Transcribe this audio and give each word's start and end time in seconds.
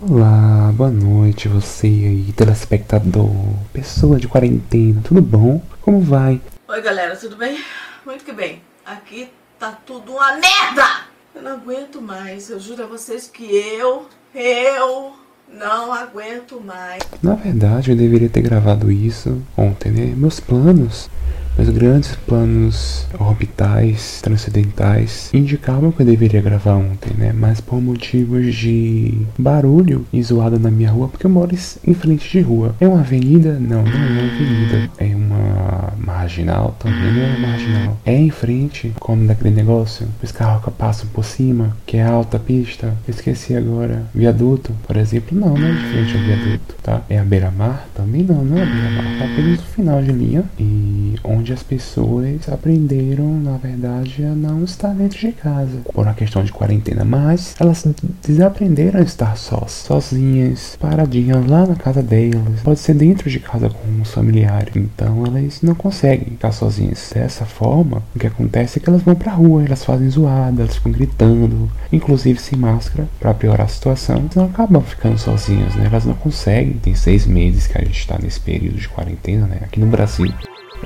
Olá, 0.00 0.72
boa 0.74 0.90
noite 0.90 1.46
você 1.46 1.86
aí, 1.86 2.32
telespectador, 2.36 3.30
pessoa 3.72 4.18
de 4.18 4.26
quarentena, 4.26 5.00
tudo 5.04 5.22
bom? 5.22 5.62
Como 5.80 6.00
vai? 6.00 6.40
Oi 6.66 6.82
galera, 6.82 7.16
tudo 7.16 7.36
bem? 7.36 7.62
Muito 8.04 8.24
que 8.24 8.32
bem. 8.32 8.60
Aqui 8.84 9.28
tá 9.58 9.78
tudo 9.86 10.12
uma 10.12 10.32
merda! 10.32 11.02
Eu 11.34 11.42
não 11.42 11.52
aguento 11.52 12.02
mais, 12.02 12.50
eu 12.50 12.58
juro 12.58 12.82
a 12.82 12.86
vocês 12.86 13.28
que 13.28 13.44
eu, 13.44 14.06
eu 14.34 15.14
não 15.48 15.92
aguento 15.92 16.60
mais. 16.60 17.02
Na 17.22 17.34
verdade, 17.34 17.92
eu 17.92 17.96
deveria 17.96 18.28
ter 18.28 18.42
gravado 18.42 18.90
isso 18.90 19.40
ontem, 19.56 19.92
né? 19.92 20.14
Meus 20.16 20.40
planos 20.40 21.08
meus 21.56 21.68
grandes 21.68 22.14
planos 22.26 23.06
orbitais, 23.18 24.20
transcendentais, 24.22 25.30
indicavam 25.32 25.92
que 25.92 26.02
eu 26.02 26.06
deveria 26.06 26.40
gravar 26.40 26.74
ontem, 26.74 27.12
né? 27.16 27.32
Mas 27.32 27.60
por 27.60 27.80
motivos 27.80 28.54
de 28.54 29.18
barulho 29.38 30.06
e 30.12 30.22
zoada 30.22 30.58
na 30.58 30.70
minha 30.70 30.90
rua, 30.90 31.08
porque 31.08 31.26
eu 31.26 31.30
moro 31.30 31.54
em 31.86 31.94
frente 31.94 32.30
de 32.30 32.40
rua. 32.40 32.74
É 32.80 32.88
uma 32.88 33.00
avenida? 33.00 33.58
Não, 33.58 33.82
não 33.82 33.92
é 33.92 34.08
uma 34.10 34.22
avenida. 34.22 34.90
É 34.98 35.14
uma 35.14 35.92
marginal, 35.98 36.76
também 36.78 37.12
não 37.12 37.22
é 37.22 37.36
uma 37.36 37.48
marginal. 37.48 37.98
É 38.04 38.16
em 38.16 38.30
frente, 38.30 38.92
como 38.98 39.26
daquele 39.26 39.54
negócio, 39.54 40.06
os 40.22 40.32
carros 40.32 40.72
passam 40.76 41.08
por 41.12 41.24
cima, 41.24 41.76
que 41.86 41.96
é 41.96 42.02
alta 42.02 42.38
pista. 42.38 42.94
Esqueci 43.08 43.54
agora. 43.54 44.04
Viaduto, 44.14 44.72
por 44.86 44.96
exemplo, 44.96 45.38
não, 45.38 45.56
não 45.56 45.66
é 45.66 45.72
de 45.72 45.84
frente 45.84 46.16
ao 46.16 46.22
viaduto, 46.22 46.74
tá? 46.82 47.02
É 47.08 47.18
a 47.18 47.24
beira-mar? 47.24 47.88
Também 47.94 48.22
não, 48.22 48.44
não 48.44 48.56
é 48.56 48.62
a 48.62 48.66
beira-mar. 48.66 49.18
Tá 49.18 49.24
apenas 49.24 49.58
no 49.58 49.66
final 49.66 50.02
de 50.02 50.12
linha 50.12 50.44
e 50.58 51.14
onde 51.24 51.41
onde 51.42 51.52
as 51.52 51.62
pessoas 51.62 52.48
aprenderam, 52.48 53.40
na 53.40 53.56
verdade, 53.56 54.24
a 54.24 54.32
não 54.32 54.62
estar 54.62 54.94
dentro 54.94 55.18
de 55.18 55.32
casa 55.32 55.78
por 55.92 56.04
uma 56.04 56.14
questão 56.14 56.44
de 56.44 56.52
quarentena, 56.52 57.04
mas 57.04 57.56
elas 57.58 57.84
desaprenderam 58.24 59.00
a 59.00 59.02
estar 59.02 59.36
sós, 59.36 59.72
sozinhas, 59.72 60.76
paradinhas 60.80 61.44
lá 61.46 61.66
na 61.66 61.74
casa 61.74 62.00
delas. 62.00 62.60
Pode 62.62 62.78
ser 62.78 62.94
dentro 62.94 63.28
de 63.28 63.40
casa 63.40 63.68
com 63.68 64.00
os 64.00 64.12
familiares, 64.12 64.76
então 64.76 65.26
elas 65.26 65.60
não 65.62 65.74
conseguem 65.74 66.26
ficar 66.26 66.52
sozinhas. 66.52 67.10
Dessa 67.12 67.44
forma, 67.44 68.04
o 68.14 68.18
que 68.20 68.26
acontece 68.28 68.78
é 68.78 68.82
que 68.82 68.88
elas 68.88 69.02
vão 69.02 69.16
pra 69.16 69.32
rua, 69.32 69.64
elas 69.64 69.84
fazem 69.84 70.08
zoada, 70.08 70.62
elas 70.62 70.76
ficam 70.76 70.92
gritando, 70.92 71.68
inclusive 71.92 72.38
sem 72.40 72.56
máscara, 72.56 73.08
para 73.18 73.34
piorar 73.34 73.66
a 73.66 73.68
situação. 73.68 74.18
Então 74.18 74.44
acabam 74.44 74.80
ficando 74.82 75.18
sozinhas, 75.18 75.74
né? 75.74 75.86
Elas 75.86 76.04
não 76.04 76.14
conseguem. 76.14 76.74
Tem 76.74 76.94
seis 76.94 77.26
meses 77.26 77.66
que 77.66 77.76
a 77.76 77.84
gente 77.84 78.06
tá 78.06 78.16
nesse 78.22 78.38
período 78.38 78.78
de 78.78 78.88
quarentena, 78.88 79.46
né? 79.46 79.58
Aqui 79.62 79.80
no 79.80 79.86
Brasil 79.86 80.32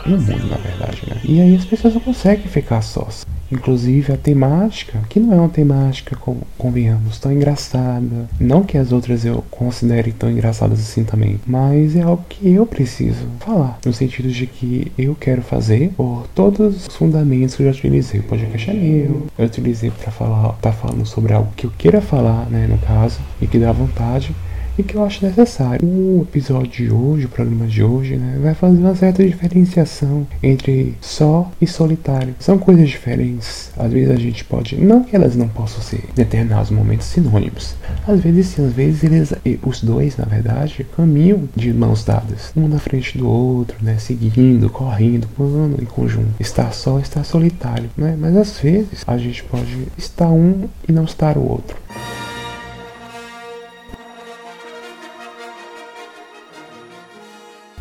no 0.05 0.19
mundo, 0.19 0.47
na 0.49 0.57
verdade, 0.57 1.03
né? 1.09 1.21
E 1.25 1.41
aí 1.41 1.55
as 1.55 1.65
pessoas 1.65 1.95
não 1.95 2.01
conseguem 2.01 2.47
ficar 2.47 2.83
sós. 2.83 3.25
Inclusive 3.51 4.13
a 4.13 4.17
temática, 4.17 5.01
que 5.09 5.21
não 5.21 5.33
é 5.33 5.37
uma 5.37 5.49
temática, 5.49 6.17
convenhamos, 6.59 7.19
tão 7.21 7.33
engraçada. 7.33 8.29
Não 8.41 8.65
que 8.65 8.77
as 8.77 8.91
outras 8.91 9.25
eu 9.25 9.45
considere 9.51 10.13
tão 10.13 10.31
engraçadas 10.31 10.81
assim 10.81 11.05
também, 11.05 11.39
mas 11.47 11.95
é 11.95 12.03
algo 12.03 12.25
que 12.29 12.51
eu 12.51 12.67
preciso 12.67 13.27
falar. 13.39 13.79
No 13.85 13.93
sentido 13.93 14.29
de 14.29 14.47
que 14.47 14.91
eu 14.99 15.15
quero 15.15 15.43
fazer 15.43 15.91
por 15.97 16.27
todos 16.35 16.89
os 16.89 16.97
fundamentos 16.97 17.55
que 17.55 17.63
eu 17.63 17.73
já 17.73 17.79
utilizei. 17.79 18.21
O 18.21 18.25
podcast 18.25 18.71
é 18.71 18.75
meu, 18.75 19.27
eu 19.39 19.47
utilizei 19.47 19.91
para 19.91 20.11
falar, 20.11 20.53
tá 20.55 20.73
falando 20.73 21.07
sobre 21.07 21.33
algo 21.33 21.53
que 21.57 21.67
eu 21.67 21.73
queira 21.79 22.01
falar, 22.01 22.47
né, 22.51 22.67
no 22.67 22.79
caso, 22.79 23.21
e 23.41 23.47
que 23.47 23.59
dá 23.59 23.71
vontade 23.71 24.35
e 24.79 24.83
que 24.83 24.95
eu 24.95 25.05
acho 25.05 25.25
necessário. 25.25 25.87
O 25.87 26.27
episódio 26.29 26.71
de 26.71 26.91
hoje, 26.91 27.27
o 27.27 27.29
programa 27.29 27.67
de 27.67 27.83
hoje, 27.83 28.17
né, 28.17 28.39
vai 28.41 28.55
fazer 28.55 28.79
uma 28.79 28.95
certa 28.95 29.25
diferenciação 29.25 30.27
entre 30.43 30.95
só 31.01 31.51
e 31.61 31.67
solitário. 31.67 32.35
São 32.39 32.59
coisas 32.59 32.89
diferentes. 32.89 33.71
Às 33.77 33.93
vezes 33.93 34.11
a 34.11 34.17
gente 34.17 34.45
pode, 34.45 34.77
não 34.77 35.03
que 35.03 35.17
elas 35.17 35.37
não 35.37 35.49
possam 35.49 35.81
ser 35.81 35.99
em 35.99 36.15
determinados 36.15 36.71
momentos 36.71 37.07
sinônimos. 37.07 37.75
Às 38.07 38.21
vezes 38.21 38.47
sim, 38.49 38.67
às 38.67 38.73
vezes 38.73 39.05
eles, 39.05 39.35
os 39.63 39.83
dois, 39.83 40.17
na 40.17 40.25
verdade, 40.25 40.87
caminham 40.97 41.49
de 41.55 41.73
mãos 41.73 42.05
dadas, 42.05 42.53
um 42.57 42.69
na 42.69 42.79
frente 42.79 43.17
do 43.19 43.29
outro, 43.29 43.77
né, 43.83 43.97
seguindo, 43.99 44.69
correndo, 44.71 45.27
pulando 45.29 45.83
em 45.83 45.87
conjunto. 45.87 46.35
Estar 46.41 46.73
só, 46.73 46.99
estar 46.99 47.25
solitário, 47.25 47.89
né? 47.97 48.17
Mas 48.19 48.37
às 48.37 48.59
vezes 48.59 49.03
a 49.07 49.17
gente 49.17 49.43
pode 49.45 49.89
estar 49.97 50.29
um 50.29 50.69
e 50.89 50.93
não 50.93 51.05
estar 51.05 51.37
o 51.37 51.49
outro. 51.49 51.77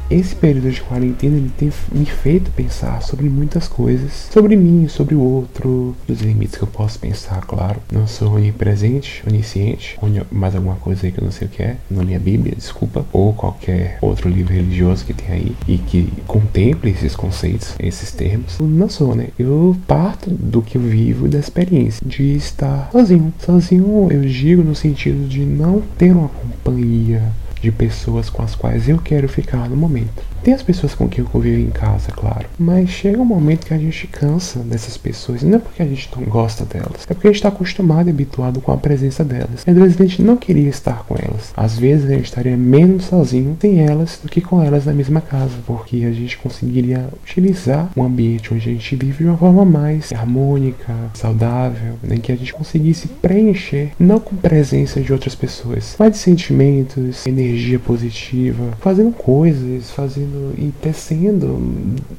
Esse 0.10 0.36
período 0.36 0.70
de 0.70 0.82
quarentena 0.82 1.38
ele 1.38 1.52
tem 1.58 1.72
me 1.92 2.06
feito 2.06 2.52
pensar 2.52 3.02
sobre 3.02 3.28
muitas 3.28 3.68
coisas, 3.68 4.30
sobre 4.32 4.56
mim, 4.56 4.88
sobre 4.88 5.16
o 5.16 5.20
outro, 5.20 5.96
dos 6.08 6.22
limites 6.22 6.58
que 6.58 6.64
eu 6.64 6.68
posso 6.68 7.00
pensar, 7.00 7.42
claro. 7.42 7.82
Não 7.92 8.06
sou 8.06 8.36
onipresente, 8.36 9.24
onisciente, 9.28 9.98
mais 10.32 10.56
alguma 10.56 10.76
coisa 10.76 11.06
aí 11.06 11.12
que 11.12 11.20
eu 11.20 11.26
não 11.26 11.32
sei 11.32 11.48
o 11.48 11.52
que 11.52 11.64
é, 11.64 11.78
não 11.90 12.04
li 12.04 12.14
a 12.14 12.20
Bíblia, 12.20 12.54
desculpa, 12.56 13.06
ou 13.12 13.34
qualquer 13.34 13.98
outro 14.02 14.30
livro 14.30 14.54
religioso 14.54 15.06
que 15.06 15.14
tem 15.14 15.28
aí 15.28 15.56
e 15.68 15.78
que 15.78 16.14
contemple 16.28 16.92
esses 16.92 17.16
conceitos, 17.16 17.74
esses 17.80 18.12
termos. 18.12 18.60
Não 18.60 18.90
sou, 18.90 19.16
né? 19.16 19.30
Eu 19.40 19.76
parto 19.88 20.30
do 20.30 20.62
que 20.62 20.78
eu 20.78 20.82
vivo, 20.82 21.28
da 21.28 21.40
experiência 21.40 22.06
de 22.08 22.36
estar 22.36 22.90
sozinho. 22.92 23.34
Sozinho 23.40 24.08
eu 24.12 24.22
digo 24.22 24.64
no 24.64 24.76
sentido 24.76 25.28
de 25.28 25.40
não 25.40 25.82
ter 25.98 26.12
uma 26.12 26.30
companhia 26.30 27.24
de 27.66 27.72
pessoas 27.72 28.30
com 28.30 28.44
as 28.44 28.54
quais 28.54 28.88
eu 28.88 29.00
quero 29.00 29.28
ficar 29.28 29.68
no 29.68 29.76
momento. 29.76 30.35
Tem 30.46 30.54
as 30.54 30.62
pessoas 30.62 30.94
com 30.94 31.10
quem 31.10 31.24
eu 31.24 31.30
convivo 31.32 31.60
em 31.60 31.72
casa, 31.72 32.12
claro. 32.12 32.46
Mas 32.60 32.92
chega 32.92 33.20
um 33.20 33.26
momento 33.26 33.66
que 33.66 33.74
a 33.74 33.80
gente 33.80 34.06
cansa 34.06 34.60
dessas 34.60 34.96
pessoas. 34.96 35.42
Não 35.42 35.56
é 35.56 35.60
porque 35.60 35.82
a 35.82 35.88
gente 35.88 36.08
não 36.16 36.24
gosta 36.24 36.64
delas. 36.64 37.04
É 37.10 37.16
porque 37.16 37.28
a 37.28 37.32
gente 37.32 37.38
está 37.38 37.50
acostumado 37.50 38.10
e 38.10 38.12
habituado 38.12 38.62
com 38.62 38.72
a 38.72 38.78
presença 38.78 39.24
delas. 39.24 39.64
E 39.66 39.72
às 39.72 39.76
vezes 39.76 40.00
a 40.00 40.06
gente 40.06 40.22
não 40.22 40.38
queria 40.38 40.70
estar 40.70 41.04
com 41.06 41.16
elas. 41.16 41.52
Às 41.58 41.80
vezes 41.80 42.06
a 42.06 42.14
gente 42.14 42.26
estaria 42.26 42.56
menos 42.56 43.06
sozinho 43.06 43.58
sem 43.60 43.80
elas 43.82 44.20
do 44.22 44.30
que 44.30 44.40
com 44.40 44.62
elas 44.62 44.86
na 44.86 44.94
mesma 44.94 45.20
casa. 45.20 45.56
Porque 45.66 46.06
a 46.06 46.12
gente 46.12 46.38
conseguiria 46.38 47.10
utilizar 47.24 47.90
o 47.96 48.04
ambiente 48.04 48.54
onde 48.54 48.70
a 48.70 48.74
gente 48.74 48.96
vive 48.96 49.24
de 49.24 49.30
uma 49.30 49.38
forma 49.38 49.66
mais 49.66 50.14
harmônica, 50.14 50.94
saudável, 51.16 51.96
em 52.08 52.20
que 52.20 52.32
a 52.32 52.36
gente 52.36 52.54
conseguisse 52.54 53.08
preencher, 53.08 53.94
não 54.00 54.20
com 54.20 54.36
presença 54.36 55.02
de 55.02 55.12
outras 55.12 55.34
pessoas, 55.34 55.96
mas 55.98 56.12
de 56.12 56.18
sentimentos, 56.20 57.26
energia 57.26 57.80
positiva, 57.80 58.74
fazendo 58.80 59.12
coisas, 59.12 59.90
fazendo 59.90 60.35
e 60.58 60.72
tecendo, 60.82 61.60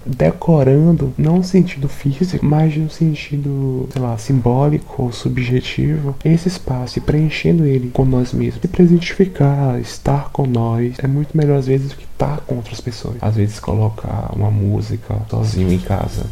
decorando, 0.04 1.12
não 1.16 1.36
no 1.36 1.44
sentido 1.44 1.88
físico, 1.88 2.44
mas 2.44 2.76
no 2.76 2.90
sentido, 2.90 3.88
sei 3.92 4.02
lá, 4.02 4.16
simbólico 4.16 5.02
ou 5.02 5.12
subjetivo, 5.12 6.14
esse 6.24 6.48
espaço 6.48 6.98
e 6.98 7.02
preenchendo 7.02 7.64
ele 7.64 7.90
com 7.90 8.04
nós 8.04 8.32
mesmos. 8.32 8.60
Se 8.62 8.68
presentificar, 8.68 9.78
estar 9.80 10.30
com 10.30 10.46
nós, 10.46 10.94
é 10.98 11.06
muito 11.06 11.36
melhor 11.36 11.58
às 11.58 11.66
vezes 11.66 11.88
do 11.88 11.96
que 11.96 12.05
estar 12.16 12.40
com 12.46 12.56
outras 12.56 12.80
pessoas. 12.80 13.16
Às 13.20 13.36
vezes 13.36 13.60
colocar 13.60 14.32
uma 14.34 14.50
música 14.50 15.16
sozinho 15.30 15.70
em 15.72 15.78
casa, 15.78 16.24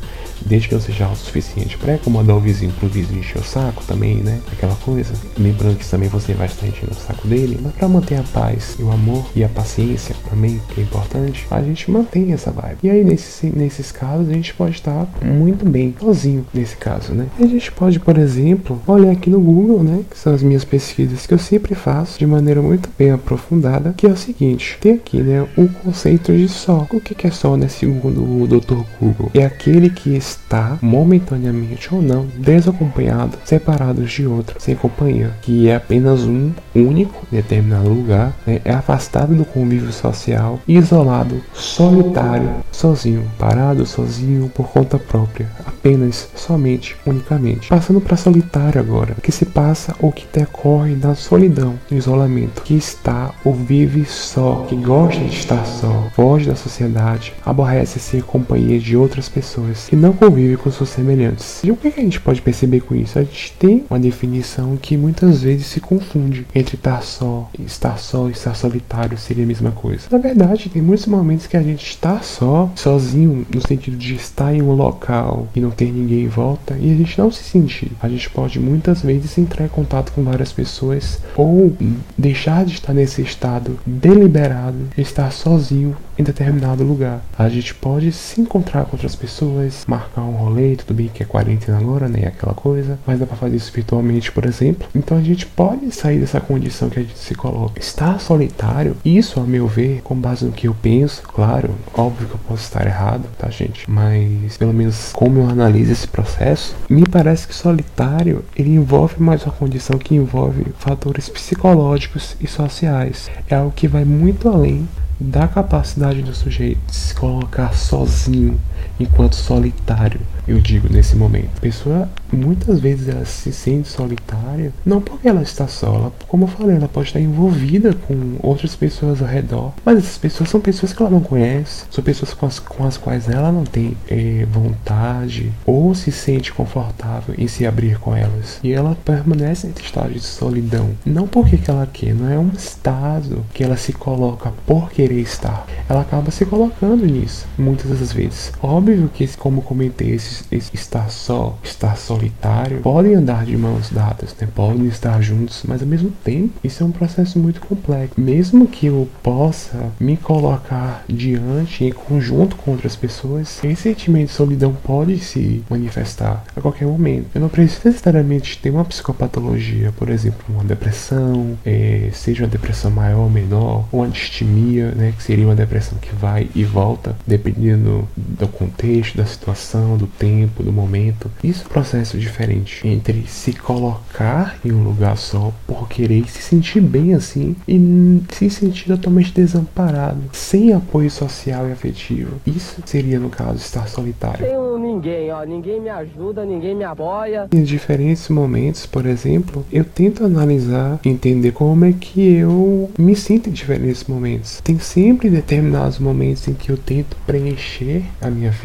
desde 0.45 0.69
que 0.69 0.75
eu 0.75 0.81
seja 0.81 1.09
o 1.09 1.15
suficiente 1.15 1.77
para 1.77 1.95
incomodar 1.95 2.37
o 2.37 2.41
vizinho 2.41 2.73
pro 2.73 2.89
vizinho 2.89 3.21
encher 3.21 3.39
o 3.39 3.45
saco 3.45 3.85
também, 3.87 4.17
né? 4.17 4.41
Aquela 4.53 4.75
coisa. 4.77 5.13
Lembrando 5.39 5.79
que 5.79 5.89
também 5.89 6.09
você 6.09 6.33
vai 6.33 6.47
estar 6.47 6.67
enchendo 6.67 6.93
o 6.93 6.95
saco 6.95 7.29
dele, 7.29 7.59
mas 7.63 7.75
para 7.75 7.89
manter 7.89 8.17
a 8.17 8.23
paz 8.23 8.77
e 8.79 8.83
o 8.83 8.91
amor 8.91 9.25
e 9.37 9.45
a 9.45 9.49
paciência 9.49 10.15
também, 10.29 10.61
que 10.71 10.81
é 10.81 10.85
importante, 10.85 11.47
a 11.51 11.63
gente 11.63 11.91
mantém 11.91 12.33
essa 12.33 12.51
vibe. 12.51 12.79
E 12.83 12.91
aí, 12.91 13.05
nesse, 13.05 13.47
nesses 13.47 13.93
casos, 13.93 14.29
a 14.29 14.33
gente 14.33 14.55
pode 14.55 14.77
estar 14.77 15.07
muito 15.23 15.69
bem 15.69 15.95
sozinho 16.01 16.47
nesse 16.53 16.77
caso, 16.77 17.13
né? 17.13 17.29
a 17.39 17.47
gente 17.47 17.71
pode, 17.73 18.01
por 18.01 18.17
exemplo, 18.17 18.81
olhar 18.87 19.13
aqui 19.13 19.29
no 19.29 19.41
Google, 19.41 19.83
né? 19.83 20.05
Que 20.11 20.19
são 20.19 20.35
as 20.35 20.43
minhas 20.43 20.65
pesquisas 20.65 21.27
que 21.27 21.35
eu 21.35 21.39
sempre 21.39 21.75
faço 21.75 22.19
de 22.19 22.27
maneira 22.27 22.63
muito 22.63 22.89
bem 22.99 23.11
aprofundada, 23.11 23.95
que 23.97 24.07
é 24.07 24.11
o 24.11 24.17
seguinte: 24.17 24.79
tem 24.81 24.95
aqui, 24.95 25.19
né? 25.19 25.47
O 25.57 25.69
conceito 25.75 26.33
de 26.33 26.49
só. 26.49 26.87
O 26.91 27.01
que 27.01 27.27
é 27.27 27.31
só, 27.31 27.57
né? 27.57 27.69
Segundo 27.69 28.23
o 28.23 28.47
Dr. 28.47 28.83
Google, 29.01 29.31
é 29.35 29.45
aquele 29.45 29.91
que 29.91 30.17
está 30.17 30.79
momentaneamente 30.81 31.95
ou 31.95 32.01
não 32.01 32.27
desacompanhado, 32.37 33.39
separados 33.45 34.11
de 34.11 34.27
outro, 34.27 34.57
sem 34.61 34.75
companhia, 34.75 35.33
que 35.43 35.69
é 35.69 35.77
apenas 35.77 36.23
um 36.23 36.53
único 36.75 37.27
determinado 37.31 37.89
lugar, 37.89 38.35
né? 38.47 38.61
é 38.65 38.73
afastado 38.73 39.35
do 39.35 39.45
convívio 39.45 39.93
social, 39.93 40.61
isolado, 40.67 41.43
solitário, 41.53 42.51
sozinho, 42.71 43.25
parado 43.39 43.87
sozinho 43.87 44.51
por 44.55 44.69
conta 44.69 44.99
própria, 44.99 45.49
apenas, 45.65 46.29
somente, 46.35 46.97
unicamente. 47.07 47.69
Passando 47.69 48.01
para 48.01 48.17
solitário 48.17 48.81
agora, 48.81 49.17
que 49.23 49.33
se 49.33 49.45
passa 49.45 49.95
ou 50.01 50.13
que 50.13 50.27
decorre 50.33 50.95
na 50.95 51.15
solidão, 51.15 51.75
no 51.91 51.97
isolamento, 51.97 52.63
que 52.63 52.75
está 52.75 53.33
ou 53.45 53.55
vive 53.55 54.05
só, 54.05 54.67
que 54.69 54.77
gosta 54.77 55.21
de 55.21 55.37
estar 55.37 55.64
só, 55.65 56.09
foge 56.15 56.47
da 56.47 56.57
sociedade, 56.57 57.33
aborrece 57.45 57.99
ser 57.99 58.23
companhia 58.23 58.79
de 58.79 58.97
outras 58.97 59.29
pessoas, 59.29 59.87
que 59.89 59.97
não 59.97 60.13
convive 60.13 60.57
com 60.57 60.71
seus 60.71 60.91
semelhantes. 60.91 61.63
E 61.65 61.71
o 61.71 61.77
que 61.77 61.89
a 61.89 61.91
gente 61.91 62.21
pode 62.21 62.43
perceber 62.43 62.81
com 62.81 62.95
isso? 62.95 63.19
A 63.19 63.23
gente 63.23 63.53
tem 63.59 63.85
uma 63.89 63.99
definição 63.99 64.77
que 64.77 64.97
muitas 64.97 65.43
vezes 65.43 65.67
se 65.67 65.81
confunde 65.81 66.47
entre 66.55 66.77
estar 66.77 67.03
só, 67.03 67.49
estar 67.59 67.99
só 67.99 68.29
e 68.29 68.33
estar 68.33 68.55
solitário 68.55 69.19
seria 69.19 69.45
a 69.45 69.47
mesma 69.47 69.71
coisa. 69.71 70.05
Na 70.11 70.19
verdade, 70.19 70.69
tem 70.69 70.83
muitos 70.83 71.07
momentos 71.07 71.47
que 71.47 71.57
a 71.57 71.63
gente 71.63 71.85
está 71.87 72.21
só, 72.21 72.71
sozinho, 72.75 73.47
no 73.53 73.67
sentido 73.67 73.97
de 73.97 74.15
estar 74.15 74.55
em 74.55 74.63
um 74.63 74.73
local 74.73 75.49
e 75.55 75.61
não 75.61 75.71
ter 75.71 75.93
ninguém 75.93 76.25
em 76.25 76.29
volta 76.29 76.77
e 76.81 76.93
a 76.93 76.95
gente 76.95 77.19
não 77.19 77.31
se 77.31 77.43
sentir. 77.43 77.93
A 78.01 78.09
gente 78.09 78.29
pode 78.31 78.59
muitas 78.59 79.03
vezes 79.03 79.37
entrar 79.39 79.65
em 79.65 79.69
contato 79.69 80.13
com 80.13 80.23
várias 80.23 80.53
pessoas 80.53 81.21
ou 81.37 81.77
deixar 82.17 82.65
de 82.65 82.75
estar 82.75 82.93
nesse 82.93 83.23
estado 83.23 83.79
deliberado 83.87 84.89
de 84.95 85.03
estar 85.03 85.31
sozinho 85.55 85.97
em 86.19 86.23
determinado 86.23 86.85
lugar. 86.85 87.21
A 87.37 87.49
gente 87.49 87.75
pode 87.75 88.13
se 88.13 88.41
encontrar 88.41 88.85
com 88.85 88.93
outras 88.93 89.17
pessoas, 89.17 89.85
marcar 89.87 90.23
um 90.23 90.33
rolê, 90.33 90.77
tudo 90.77 90.95
bem 90.95 91.09
que 91.13 91.23
é 91.23 91.27
quarentena 91.27 91.79
agora, 91.79 92.09
né? 92.09 92.27
Aquela 92.27 92.55
coisa, 92.55 92.99
mas 93.07 93.19
dá 93.19 93.27
pra 93.27 93.37
fazer 93.37 93.57
isso 93.57 93.73
virtualmente, 93.73 94.31
por 94.31 94.45
exemplo. 94.45 94.87
Então 94.95 95.17
a 95.17 95.23
gente 95.23 95.47
pode 95.47 95.91
sair 95.93 96.19
dessa 96.19 96.41
condição 96.41 96.89
que 96.89 97.01
a 97.01 97.03
gente 97.03 97.19
se 97.19 97.35
coloca. 97.35 97.81
Estar 97.81 98.21
solitário, 98.21 98.97
isso, 99.05 99.41
a 99.41 99.45
meu 99.45 99.67
ver, 99.67 100.03
com 100.03 100.15
base 100.15 100.45
no 100.45 100.53
que 100.53 100.69
eu 100.69 100.75
penso, 100.75 101.23
claro, 101.23 101.75
óbvio 101.93 102.29
que 102.29 102.35
eu 102.35 102.41
posso 102.49 102.63
estar 102.63 102.87
errado, 102.87 103.29
tá, 103.39 103.49
gente? 103.49 103.89
Mas 103.91 104.57
pelo 104.57 104.73
menos 104.73 105.11
como 105.13 105.41
eu 105.41 105.49
analiso 105.49 105.93
esse 105.93 106.07
processo, 106.07 106.77
me 106.89 107.05
parece 107.05 107.47
que 107.47 107.55
solitário 107.55 108.45
ele 108.57 108.71
envolve 108.71 109.21
mais 109.21 109.45
uma 109.45 109.53
condição 109.53 109.99
que 109.99 110.15
envolve 110.15 110.67
fatores 110.79 111.29
psicológicos 111.29 112.37
e 112.41 112.47
sociais. 112.47 113.31
É 113.49 113.57
algo 113.57 113.73
que 113.73 113.89
vai 113.89 114.05
muito 114.05 114.49
além 114.49 114.87
da 115.21 115.47
capacidade 115.47 116.23
do 116.23 116.35
sujeito 116.35 116.81
de 116.87 116.95
se 116.95 117.15
colocar 117.15 117.75
sozinho 117.75 118.61
enquanto 118.99 119.35
solitário, 119.35 120.21
eu 120.47 120.61
digo 120.61 120.89
nesse 120.93 121.17
momento. 121.17 121.51
A 121.57 121.61
pessoa 121.61 122.09
muitas 122.33 122.81
vezes 122.81 123.09
ela 123.09 123.25
se 123.25 123.53
sente 123.53 123.89
solitária, 123.89 124.73
não 124.85 125.01
porque 125.01 125.29
ela 125.29 125.43
está 125.43 125.67
só, 125.69 125.95
ela, 125.95 126.13
como 126.29 126.45
eu 126.45 126.49
falei, 126.49 126.77
ela 126.77 126.89
pode 126.89 127.09
estar 127.09 127.21
envolvida 127.21 127.95
com 127.95 128.37
outras 128.43 128.75
pessoas 128.75 129.23
ao 129.23 129.29
redor, 129.29 129.73
mas 129.85 129.99
essas 129.99 130.19
pessoas 130.19 130.51
são 130.51 130.61
pessoas 130.61 130.93
que 130.93 131.01
ela 131.01 131.11
não 131.11 131.21
conhece, 131.21 131.85
são 131.91 132.03
pessoas 132.03 132.35
com 132.35 132.47
as, 132.47 132.59
com 132.59 132.85
as 132.85 132.97
quais 132.97 133.29
ela 133.29 133.53
não 133.53 133.65
tem 133.65 133.97
é, 134.09 134.47
vontade 134.51 135.53
ou 135.65 135.95
se 135.95 136.11
sente 136.11 136.53
confortável 136.53 137.35
em 137.39 137.47
se 137.47 137.67
abrir 137.67 137.99
com 137.99 138.15
elas. 138.17 138.59
E 138.63 138.73
ela 138.73 138.97
permanece 139.05 139.67
nesse 139.67 139.83
estado 139.83 140.13
de 140.13 140.21
solidão, 140.21 140.91
não 141.07 141.27
porque 141.27 141.57
que 141.57 141.71
ela 141.71 141.89
quer, 141.91 142.15
não 142.15 142.31
é 142.31 142.39
um 142.39 142.51
estado 142.57 143.45
que 143.55 143.63
ela 143.63 143.77
se 143.77 143.93
coloca 143.93 144.53
por 144.67 144.91
querer 144.91 145.21
estar, 145.21 145.67
ela 145.89 146.01
acaba 146.01 146.31
se 146.31 146.45
colocando 146.45 147.07
nisso, 147.07 147.47
muitas 147.57 147.99
das 147.99 148.13
vezes. 148.13 148.53
Óbvio 148.63 148.84
que, 149.13 149.27
como 149.37 149.63
comentei, 149.63 150.11
esse, 150.11 150.45
esse 150.51 150.75
estar 150.75 151.11
só, 151.11 151.57
estar 151.63 151.97
solitário, 151.97 152.81
podem 152.81 153.15
andar 153.15 153.45
de 153.45 153.57
mãos 153.57 153.91
dadas, 153.91 154.35
né? 154.41 154.49
podem 154.55 154.87
estar 154.87 155.21
juntos, 155.21 155.63
mas 155.67 155.81
ao 155.81 155.89
mesmo 155.89 156.11
tempo, 156.25 156.53
isso 156.63 156.83
é 156.83 156.87
um 156.87 156.91
processo 156.91 157.39
muito 157.39 157.61
complexo. 157.61 158.21
Mesmo 158.21 158.67
que 158.67 158.87
eu 158.87 159.09
possa 159.23 159.93
me 159.99 160.17
colocar 160.17 161.05
diante, 161.09 161.85
em 161.85 161.93
conjunto 161.93 162.57
com 162.57 162.73
outras 162.73 162.97
pessoas, 162.97 163.63
esse 163.65 163.83
sentimento 163.83 164.29
de 164.29 164.35
solidão 164.35 164.75
pode 164.85 165.19
se 165.19 165.63
manifestar 165.69 166.45
a 166.55 166.61
qualquer 166.61 166.87
momento. 166.87 167.27
Eu 167.35 167.41
não 167.41 167.49
preciso 167.49 167.83
necessariamente 167.85 168.59
ter 168.59 168.71
uma 168.71 168.85
psicopatologia, 168.85 169.93
por 169.93 170.09
exemplo, 170.09 170.45
uma 170.49 170.65
depressão, 170.65 171.57
é, 171.65 172.11
seja 172.13 172.45
uma 172.45 172.51
depressão 172.51 172.91
maior 172.91 173.21
ou 173.21 173.31
menor, 173.31 173.87
ou 173.91 174.01
uma 174.01 174.09
distimia, 174.09 174.91
né, 174.93 175.13
que 175.17 175.23
seria 175.23 175.47
uma 175.47 175.55
depressão 175.55 175.99
que 175.99 176.15
vai 176.15 176.49
e 176.55 176.65
volta, 176.65 177.17
dependendo 177.27 178.07
do 178.17 178.49
contexto, 178.49 178.74
da 179.17 179.25
situação, 179.25 179.97
do 179.97 180.07
tempo, 180.07 180.63
do 180.63 180.73
momento. 180.73 181.31
Isso 181.43 181.63
é 181.63 181.67
um 181.67 181.69
processo 181.69 182.19
diferente 182.19 182.87
entre 182.87 183.25
se 183.27 183.53
colocar 183.53 184.59
em 184.65 184.73
um 184.73 184.83
lugar 184.83 185.17
só 185.17 185.53
por 185.67 185.89
querer 185.89 186.29
se 186.29 186.43
sentir 186.43 186.81
bem 186.81 187.15
assim 187.15 187.57
e 187.67 188.23
se 188.33 188.51
sentir 188.51 188.87
totalmente 188.87 189.33
desamparado, 189.33 190.21
sem 190.33 190.73
apoio 190.73 191.11
social 191.11 191.69
e 191.69 191.73
afetivo. 191.73 192.41
Isso 192.47 192.83
seria, 192.85 193.19
no 193.19 193.31
caso, 193.31 193.57
estar 193.57 193.89
solitário. 193.89 194.45
Tenho 194.45 194.79
ninguém, 194.79 195.31
ó, 195.33 195.45
ninguém 195.45 195.81
me 195.81 195.89
ajuda, 195.89 196.45
ninguém 196.45 196.75
me 196.75 196.85
apoia. 196.85 197.49
Em 197.53 197.63
diferentes 197.63 198.29
momentos, 198.29 198.87
por 198.87 199.07
exemplo, 199.07 199.65
eu 199.73 199.85
tento 199.85 200.25
analisar, 200.25 201.01
entender 201.05 201.53
como 201.53 201.85
é 201.85 201.93
que 201.93 202.35
eu 202.35 202.91
me 202.99 203.17
sinto 203.17 203.49
em 203.49 203.53
diferentes 203.53 204.05
momentos. 204.05 204.61
Tem 204.63 204.79
sempre 204.79 205.31
determinados 205.31 205.99
momentos 205.99 206.47
em 206.49 206.55
que 206.55 206.71
eu 206.71 206.77
tento 206.77 207.17
preencher 207.27 208.05
a 208.21 208.31
minha 208.31 208.51
vida, 208.51 208.64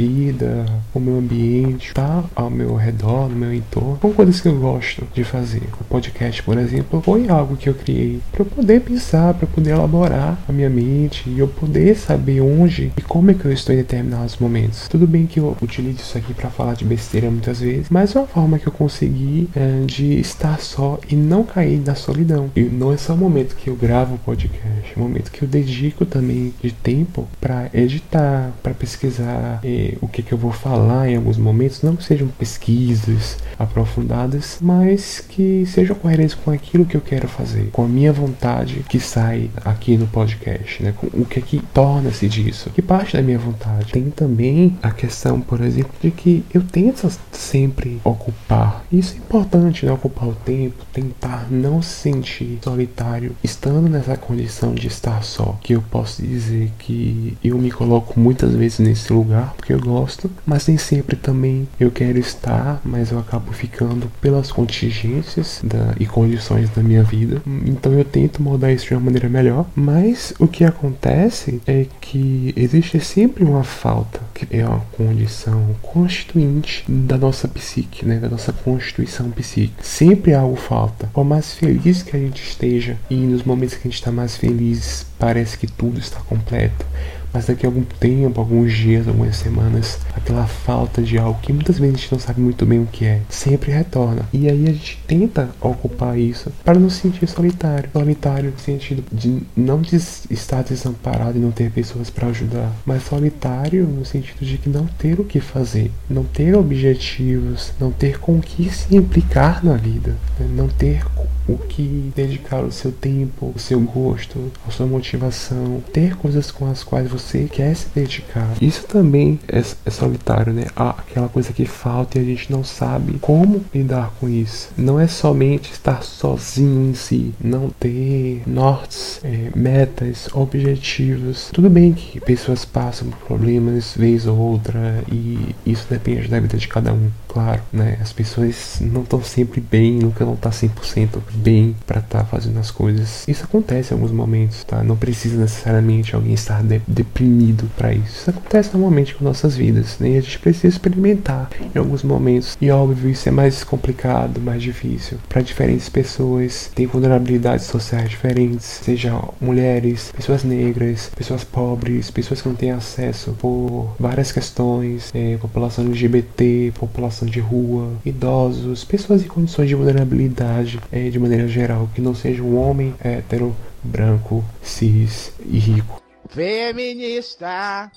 o 0.93 0.99
meu 0.99 1.17
ambiente, 1.17 1.93
tá 1.93 2.23
ao 2.35 2.49
meu 2.49 2.75
redor, 2.75 3.29
no 3.29 3.35
meu 3.35 3.53
entorno, 3.53 3.97
com 3.97 4.13
coisas 4.13 4.39
que 4.39 4.47
eu 4.47 4.57
gosto 4.57 5.05
de 5.13 5.23
fazer. 5.23 5.63
O 5.79 5.83
podcast, 5.83 6.41
por 6.43 6.57
exemplo, 6.57 7.01
foi 7.01 7.27
algo 7.29 7.57
que 7.57 7.67
eu 7.67 7.73
criei 7.73 8.19
para 8.31 8.45
poder 8.45 8.81
pensar, 8.81 9.33
para 9.33 9.47
poder 9.47 9.71
elaborar 9.71 10.37
a 10.47 10.51
minha 10.51 10.69
mente 10.69 11.29
e 11.29 11.39
eu 11.39 11.47
poder 11.47 11.95
saber 11.95 12.41
onde 12.41 12.91
e 12.97 13.01
como 13.01 13.31
é 13.31 13.33
que 13.33 13.45
eu 13.45 13.51
estou 13.51 13.73
em 13.73 13.77
determinados 13.77 14.37
momentos. 14.37 14.87
Tudo 14.87 15.07
bem 15.07 15.25
que 15.25 15.39
eu 15.39 15.55
utilizo 15.61 15.99
isso 15.99 16.17
aqui 16.17 16.33
para 16.33 16.49
falar 16.49 16.75
de 16.75 16.85
besteira 16.85 17.29
muitas 17.29 17.59
vezes, 17.59 17.87
mas 17.89 18.15
é 18.15 18.19
uma 18.19 18.27
forma 18.27 18.59
que 18.59 18.67
eu 18.67 18.71
consegui 18.71 19.49
é, 19.55 19.83
de 19.85 20.19
estar 20.19 20.59
só 20.59 20.99
e 21.09 21.15
não 21.15 21.43
cair 21.43 21.81
na 21.85 21.95
solidão. 21.95 22.49
E 22.55 22.61
não 22.61 22.93
é 22.93 22.97
só 22.97 23.13
o 23.13 23.17
momento 23.17 23.55
que 23.55 23.69
eu 23.69 23.75
gravo 23.75 24.15
o 24.15 24.19
podcast, 24.19 24.93
é 24.95 24.99
o 24.99 24.99
momento 24.99 25.31
que 25.31 25.43
eu 25.43 25.47
dedico 25.47 26.05
também 26.05 26.53
de 26.61 26.71
tempo 26.71 27.27
para 27.39 27.69
editar, 27.73 28.51
para 28.63 28.73
pesquisar 28.73 29.59
o 30.01 30.07
que, 30.07 30.21
que 30.21 30.31
eu 30.31 30.37
vou 30.37 30.51
falar 30.51 31.09
em 31.09 31.15
alguns 31.15 31.37
momentos, 31.37 31.81
não 31.81 31.95
que 31.95 32.03
sejam 32.03 32.27
pesquisas 32.27 33.37
aprofundadas, 33.57 34.57
mas 34.61 35.19
que 35.19 35.65
sejam 35.65 35.95
coerentes 35.95 36.35
com 36.35 36.51
aquilo 36.51 36.85
que 36.85 36.95
eu 36.95 37.01
quero 37.01 37.27
fazer, 37.27 37.69
com 37.71 37.83
a 37.83 37.87
minha 37.87 38.11
vontade 38.13 38.85
que 38.87 38.99
sai 38.99 39.49
aqui 39.63 39.97
no 39.97 40.07
podcast, 40.07 40.83
né? 40.83 40.93
Com 40.95 41.07
o 41.07 41.25
que 41.25 41.39
é 41.39 41.41
que 41.41 41.59
torna-se 41.73 42.27
disso, 42.27 42.69
que 42.69 42.81
parte 42.81 43.15
da 43.15 43.21
minha 43.21 43.39
vontade. 43.39 43.91
Tem 43.91 44.09
também 44.09 44.77
a 44.81 44.91
questão, 44.91 45.41
por 45.41 45.61
exemplo, 45.61 45.91
de 46.01 46.11
que 46.11 46.43
eu 46.53 46.61
tento 46.61 47.09
sempre 47.31 47.99
ocupar. 48.03 48.83
Isso 48.91 49.15
é 49.15 49.17
importante, 49.17 49.85
né? 49.85 49.91
Ocupar 49.91 50.29
o 50.29 50.35
tempo, 50.35 50.85
tentar 50.93 51.47
não 51.49 51.81
se 51.81 51.89
sentir 52.01 52.59
solitário, 52.63 53.35
estando 53.43 53.87
nessa 53.89 54.15
condição 54.17 54.73
de 54.73 54.87
estar 54.87 55.23
só. 55.23 55.57
Que 55.61 55.73
eu 55.73 55.81
posso 55.81 56.21
dizer 56.21 56.71
que 56.79 57.37
eu 57.43 57.57
me 57.57 57.71
coloco 57.71 58.19
muitas 58.19 58.55
vezes 58.55 58.79
nesse 58.79 59.11
lugar 59.11 59.53
porque 59.55 59.73
eu 59.73 59.78
gosto, 59.79 60.29
mas 60.45 60.67
nem 60.67 60.77
sempre 60.77 61.15
também 61.15 61.67
eu 61.79 61.91
quero 61.91 62.17
estar, 62.17 62.81
mas 62.83 63.11
eu 63.11 63.19
acabo 63.19 63.51
ficando 63.51 64.11
pelas 64.21 64.51
contingências 64.51 65.61
da, 65.63 65.95
e 65.99 66.05
condições 66.05 66.69
da 66.69 66.81
minha 66.81 67.03
vida. 67.03 67.41
Então 67.65 67.93
eu 67.93 68.05
tento 68.05 68.41
moldar 68.41 68.71
isso 68.71 68.85
de 68.85 68.93
uma 68.93 69.01
maneira 69.01 69.29
melhor, 69.29 69.65
mas 69.75 70.33
o 70.39 70.47
que 70.47 70.63
acontece 70.63 71.61
é 71.65 71.85
que 72.01 72.53
existe 72.55 72.99
sempre 72.99 73.43
uma 73.43 73.63
falta, 73.63 74.19
que 74.33 74.47
é 74.55 74.65
uma 74.65 74.81
condição 74.91 75.75
constituinte 75.81 76.83
da 76.87 77.17
nossa 77.17 77.47
psique, 77.47 78.05
né, 78.05 78.17
da 78.17 78.29
nossa 78.29 78.53
constituição 78.53 79.29
psíquica. 79.31 79.83
Sempre 79.83 80.33
algo 80.33 80.55
falta. 80.55 81.09
Por 81.13 81.23
mais 81.23 81.53
feliz 81.53 82.03
que 82.03 82.15
a 82.15 82.19
gente 82.19 82.43
esteja 82.43 82.97
e 83.09 83.15
nos 83.15 83.43
momentos 83.43 83.75
que 83.75 83.87
a 83.87 83.89
gente 83.91 83.99
está 83.99 84.11
mais 84.11 84.35
feliz, 84.35 85.05
parece 85.17 85.57
que 85.57 85.67
tudo 85.67 85.99
está 85.99 86.19
completo 86.21 86.85
mas 87.33 87.45
daqui 87.45 87.65
a 87.65 87.69
algum 87.69 87.83
tempo, 87.83 88.39
alguns 88.39 88.73
dias, 88.73 89.07
algumas 89.07 89.35
semanas, 89.35 89.99
aquela 90.15 90.45
falta 90.47 91.01
de 91.01 91.17
algo 91.17 91.39
que 91.41 91.53
muitas 91.53 91.77
vezes 91.77 91.95
a 91.95 91.97
gente 91.97 92.11
não 92.11 92.19
sabe 92.19 92.41
muito 92.41 92.65
bem 92.65 92.79
o 92.79 92.85
que 92.85 93.05
é, 93.05 93.21
sempre 93.29 93.71
retorna. 93.71 94.23
E 94.33 94.49
aí 94.49 94.63
a 94.63 94.71
gente 94.71 94.99
tenta 95.07 95.49
ocupar 95.61 96.17
isso 96.17 96.51
para 96.63 96.79
não 96.79 96.89
se 96.89 97.01
sentir 97.01 97.27
solitário. 97.27 97.89
Solitário 97.93 98.51
no 98.51 98.59
sentido 98.59 99.03
de 99.11 99.41
não 99.55 99.81
estar 100.29 100.63
desamparado 100.63 101.37
e 101.37 101.41
não 101.41 101.51
ter 101.51 101.71
pessoas 101.71 102.09
para 102.09 102.27
ajudar, 102.27 102.71
mas 102.85 103.03
solitário 103.03 103.85
no 103.85 104.05
sentido 104.05 104.45
de 104.45 104.57
que 104.57 104.69
não 104.69 104.85
ter 104.85 105.19
o 105.19 105.23
que 105.23 105.39
fazer, 105.39 105.91
não 106.09 106.23
ter 106.23 106.55
objetivos, 106.55 107.73
não 107.79 107.91
ter 107.91 108.19
com 108.19 108.37
o 108.37 108.41
que 108.41 108.69
se 108.73 108.95
implicar 108.95 109.63
na 109.63 109.75
vida, 109.75 110.15
né? 110.39 110.47
não 110.49 110.67
ter 110.67 111.03
o 111.49 111.57
que 111.57 112.11
dedicar 112.15 112.63
o 112.63 112.71
seu 112.71 112.91
tempo, 112.91 113.51
o 113.55 113.59
seu 113.59 113.79
gosto, 113.79 114.51
a 114.67 114.71
sua 114.71 114.85
motivação, 114.85 115.81
ter 115.91 116.15
coisas 116.15 116.51
com 116.51 116.69
as 116.69 116.83
quais 116.83 117.09
você 117.09 117.45
quer 117.45 117.75
se 117.75 117.87
dedicar. 117.93 118.47
Isso 118.61 118.85
também 118.85 119.39
é, 119.47 119.59
é 119.59 119.89
solitário, 119.89 120.53
né? 120.53 120.67
Há 120.75 120.91
aquela 120.91 121.27
coisa 121.27 121.51
que 121.51 121.65
falta 121.65 122.19
e 122.19 122.21
a 122.21 122.25
gente 122.25 122.51
não 122.51 122.63
sabe 122.63 123.17
como 123.19 123.65
lidar 123.73 124.13
com 124.19 124.29
isso. 124.29 124.69
Não 124.77 124.99
é 124.99 125.07
somente 125.07 125.71
estar 125.71 126.03
sozinho 126.03 126.91
em 126.91 126.93
si, 126.93 127.33
não 127.41 127.69
ter 127.79 128.43
nortes, 128.45 129.19
é, 129.23 129.49
metas, 129.55 130.29
objetivos. 130.33 131.49
Tudo 131.51 131.69
bem 131.69 131.93
que 131.93 132.19
pessoas 132.19 132.63
passam 132.63 133.09
por 133.09 133.19
problemas 133.19 133.95
vez 133.95 134.27
ou 134.27 134.37
outra 134.37 135.03
e 135.11 135.55
isso 135.65 135.87
depende 135.89 136.27
da 136.27 136.39
vida 136.39 136.57
de 136.57 136.67
cada 136.67 136.93
um, 136.93 137.09
claro, 137.29 137.61
né? 137.71 137.97
As 138.01 138.11
pessoas 138.11 138.79
não 138.81 139.03
estão 139.03 139.23
sempre 139.23 139.61
bem, 139.61 139.93
nunca 139.93 140.25
não 140.25 140.35
tá 140.35 140.49
100% 140.49 141.19
bem 141.35 141.75
para 141.85 141.99
estar 141.99 142.19
tá 142.19 142.25
fazendo 142.25 142.59
as 142.59 142.71
coisas. 142.71 143.25
Isso 143.27 143.43
acontece 143.43 143.93
em 143.93 143.95
alguns 143.95 144.11
momentos, 144.11 144.63
tá? 144.63 144.83
Não 144.83 144.97
precisa 144.97 145.37
necessariamente 145.37 146.15
alguém 146.15 146.33
estar 146.33 146.61
de 146.63 146.81
deprimido 146.87 147.69
para 147.77 147.93
isso. 147.93 148.21
Isso 148.21 148.29
acontece 148.29 148.71
normalmente 148.73 149.15
com 149.15 149.23
nossas 149.23 149.55
vidas, 149.55 149.97
né? 149.99 150.11
E 150.11 150.17
a 150.17 150.21
gente 150.21 150.39
precisa 150.39 150.67
experimentar 150.67 151.49
em 151.73 151.77
alguns 151.77 152.03
momentos. 152.03 152.57
E 152.59 152.69
óbvio, 152.71 153.09
isso 153.09 153.29
é 153.29 153.31
mais 153.31 153.63
complicado, 153.63 154.41
mais 154.41 154.61
difícil 154.61 155.19
para 155.29 155.41
diferentes 155.41 155.87
pessoas, 155.87 156.71
tem 156.73 156.87
vulnerabilidades 156.87 157.65
sociais 157.65 158.09
diferentes, 158.09 158.65
seja 158.65 159.21
mulheres, 159.39 160.11
pessoas 160.15 160.43
negras, 160.43 161.11
pessoas 161.15 161.43
pobres, 161.43 162.09
pessoas 162.09 162.41
que 162.41 162.49
não 162.49 162.55
têm 162.55 162.71
acesso 162.71 163.35
por 163.39 163.95
várias 163.99 164.31
questões, 164.31 165.11
é, 165.13 165.37
população 165.37 165.85
LGBT, 165.85 166.73
população 166.77 167.18
de 167.25 167.39
rua, 167.39 167.93
idosos, 168.05 168.83
pessoas 168.83 169.23
em 169.23 169.27
condições 169.27 169.67
de 169.67 169.75
vulnerabilidade 169.75 170.79
é, 170.91 171.09
de 171.09 171.19
maneira 171.19 171.47
geral, 171.47 171.89
que 171.93 172.01
não 172.01 172.13
seja 172.13 172.43
um 172.43 172.57
homem 172.57 172.95
hétero, 173.03 173.55
branco, 173.83 174.43
cis 174.61 175.33
e 175.45 175.57
rico. 175.57 176.01
Feminista, 176.29 177.91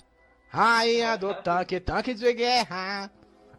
rainha 0.48 1.16
do 1.16 1.34
tanque, 1.34 1.80
tanque 1.80 2.14
de 2.14 2.32
guerra, 2.32 3.10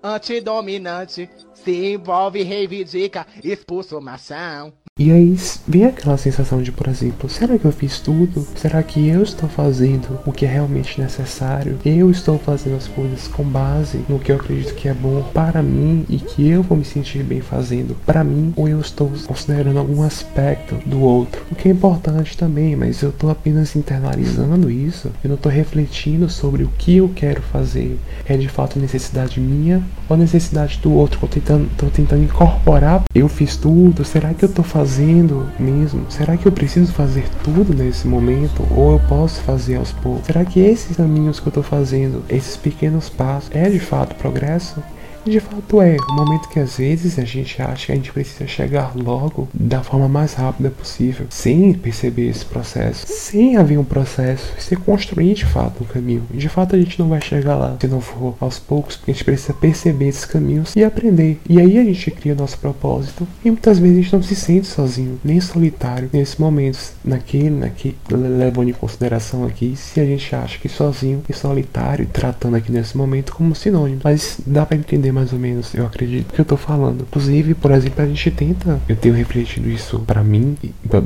antidominante, 0.01 1.29
se 1.53 1.93
envolve, 1.93 2.43
reivindica, 2.43 3.25
expulsa 3.43 3.98
uma 3.98 4.15
ação. 4.15 4.74
E 5.00 5.12
aí 5.12 5.35
vem 5.67 5.85
aquela 5.85 6.17
sensação 6.17 6.62
de, 6.62 6.71
por 6.71 6.88
exemplo, 6.88 7.27
será 7.27 7.57
que 7.57 7.65
eu 7.65 7.71
fiz 7.71 8.00
tudo? 8.00 8.45
Será 8.55 8.83
que 8.83 9.07
eu 9.07 9.23
estou 9.23 9.50
fazendo 9.50 10.19
o 10.23 10.31
que 10.31 10.45
é 10.45 10.47
realmente 10.47 11.01
necessário? 11.01 11.79
Eu 11.83 12.12
estou 12.12 12.38
fazendo 12.38 12.75
as 12.75 12.88
coisas 12.88 13.27
com 13.27 13.43
base 13.43 14.01
no 14.07 14.19
que 14.19 14.31
eu 14.31 14.35
acredito 14.35 14.75
que 14.75 14.88
é 14.88 14.93
bom 14.93 15.23
para 15.33 15.63
mim 15.63 16.05
e 16.07 16.17
que 16.17 16.47
eu 16.47 16.62
vou 16.62 16.77
me 16.77 16.85
sentir 16.85 17.23
bem 17.23 17.41
fazendo 17.41 17.97
para 18.05 18.23
mim? 18.23 18.53
Ou 18.55 18.69
eu 18.69 18.79
estou 18.79 19.12
considerando 19.25 19.79
algum 19.79 20.03
aspecto 20.03 20.75
do 20.85 21.01
outro? 21.01 21.43
O 21.51 21.55
que 21.55 21.69
é 21.69 21.71
importante 21.71 22.38
também, 22.38 22.75
mas 22.75 23.01
eu 23.01 23.09
estou 23.09 23.31
apenas 23.31 23.75
internalizando 23.75 24.69
isso. 24.69 25.09
Eu 25.23 25.29
não 25.29 25.38
estou 25.38 25.51
refletindo 25.51 26.29
sobre 26.29 26.65
o 26.65 26.69
que 26.77 26.97
eu 26.97 27.09
quero 27.15 27.41
fazer. 27.41 27.97
É 28.27 28.38
de 28.38 28.47
fato 28.47 28.77
necessidade 28.77 29.39
minha 29.39 29.81
ou 30.07 30.15
necessidade 30.15 30.77
do 30.83 30.93
outro? 30.93 31.15
Estou 31.15 31.29
tentando, 31.29 31.91
tentando 31.91 32.23
incorporar. 32.23 33.03
Eu 33.15 33.27
fiz 33.27 33.57
tudo? 33.57 34.05
Será 34.05 34.35
que 34.35 34.45
eu 34.45 34.50
estou 34.50 34.63
fazendo? 34.63 34.83
Fazendo 34.84 35.48
mesmo? 35.58 36.06
Será 36.10 36.36
que 36.36 36.46
eu 36.46 36.52
preciso 36.52 36.92
fazer 36.92 37.24
tudo 37.42 37.74
nesse 37.74 38.06
momento? 38.06 38.68
Ou 38.75 38.94
eu 38.94 39.00
posso 39.08 39.42
fazer 39.42 39.78
aos 39.78 39.94
poucos? 39.94 40.25
Será 40.25 40.44
que 40.44 40.60
esses 40.60 40.98
caminhos 40.98 41.40
que 41.40 41.48
eu 41.48 41.52
estou 41.52 41.63
fazendo, 41.63 42.22
esses 42.30 42.58
pequenos 42.58 43.08
passos, 43.08 43.50
é 43.54 43.70
de 43.70 43.80
fato 43.80 44.13
progresso? 44.16 44.84
De 45.25 45.39
fato 45.39 45.82
é, 45.82 45.96
o 45.96 46.15
momento 46.15 46.50
que 46.50 46.60
às 46.60 46.77
vezes 46.77 47.18
a 47.18 47.24
gente 47.24 47.62
acha 47.62 47.86
que 47.86 47.92
a 47.94 47.96
gente 47.96 48.12
precisa 48.12 48.46
chegar 48.46 48.92
logo 48.94 49.48
da 49.53 49.82
forma 49.82 50.10
mais 50.10 50.34
rápida 50.34 50.70
possível, 50.70 51.27
sem 51.30 51.74
perceber 51.74 52.27
esse 52.27 52.44
processo, 52.44 53.06
sem 53.08 53.56
haver 53.56 53.80
um 53.80 53.86
processo, 53.86 54.51
sem 54.60 54.77
construir 54.77 55.34
de 55.34 55.46
fato 55.46 55.82
um 55.82 55.88
caminho. 55.88 56.24
De 56.30 56.50
fato 56.50 56.75
a 56.75 56.80
gente 56.80 57.00
não 57.00 57.08
vai 57.08 57.22
chegar 57.22 57.56
lá 57.56 57.77
se 57.80 57.88
não 57.88 58.01
for 58.01 58.36
aos 58.42 58.60
poucos, 58.60 58.98
porque 58.98 59.12
a 59.12 59.13
gente 59.13 59.24
precisa 59.24 59.53
perceber 59.53 60.10
esses 60.10 60.25
caminhos 60.25 60.75
e 60.75 60.84
aprender. 60.84 61.39
E 61.48 61.58
aí 61.58 61.77
a 61.77 61.84
gente 61.86 62.12
cria 62.12 62.36
nosso 62.36 62.58
propósito 62.58 63.25
e 63.46 63.50
muitas 63.50 63.80
vezes 63.80 63.98
a 63.98 64.01
gente 64.01 64.13
não 64.13 64.24
se 64.24 64.36
sente 64.36 64.68
sozinho, 64.68 65.20
nem 65.24 65.39
solitário 65.39 66.10
nesses 66.12 66.36
momentos, 66.36 66.92
naquele, 67.03 67.50
naquele, 67.50 67.96
levando 68.10 68.70
em 68.70 68.74
consideração 68.74 69.46
aqui 69.46 69.74
se 69.77 70.01
a 70.01 70.06
gente 70.06 70.36
acha 70.36 70.60
que 70.60 70.68
sozinho 70.68 71.24
e 71.30 71.34
solitário, 71.34 72.10
tratando 72.12 72.58
aqui 72.58 72.74
nesse 72.74 72.98
momento 72.98 73.34
como 73.34 73.56
sinônimo. 73.56 74.01
Mas 74.03 74.38
dá 74.46 74.65
para 74.65 74.75
entender 74.75 75.12
mais 75.13 75.32
ou 75.32 75.39
menos, 75.39 75.74
eu 75.74 75.86
acredito 75.86 76.34
que 76.34 76.41
eu 76.41 76.46
tô 76.46 76.58
falando. 76.58 77.01
Inclusive, 77.01 77.53
por 77.53 77.72
exemplo, 77.72 78.03
a 78.03 78.08
gente 78.08 78.32
tenta, 78.32 78.79
eu 78.89 78.96
tenho 78.96 79.15
refletido 79.15 79.70
isso 79.70 80.00
para 80.00 80.24
mim, 80.24 80.58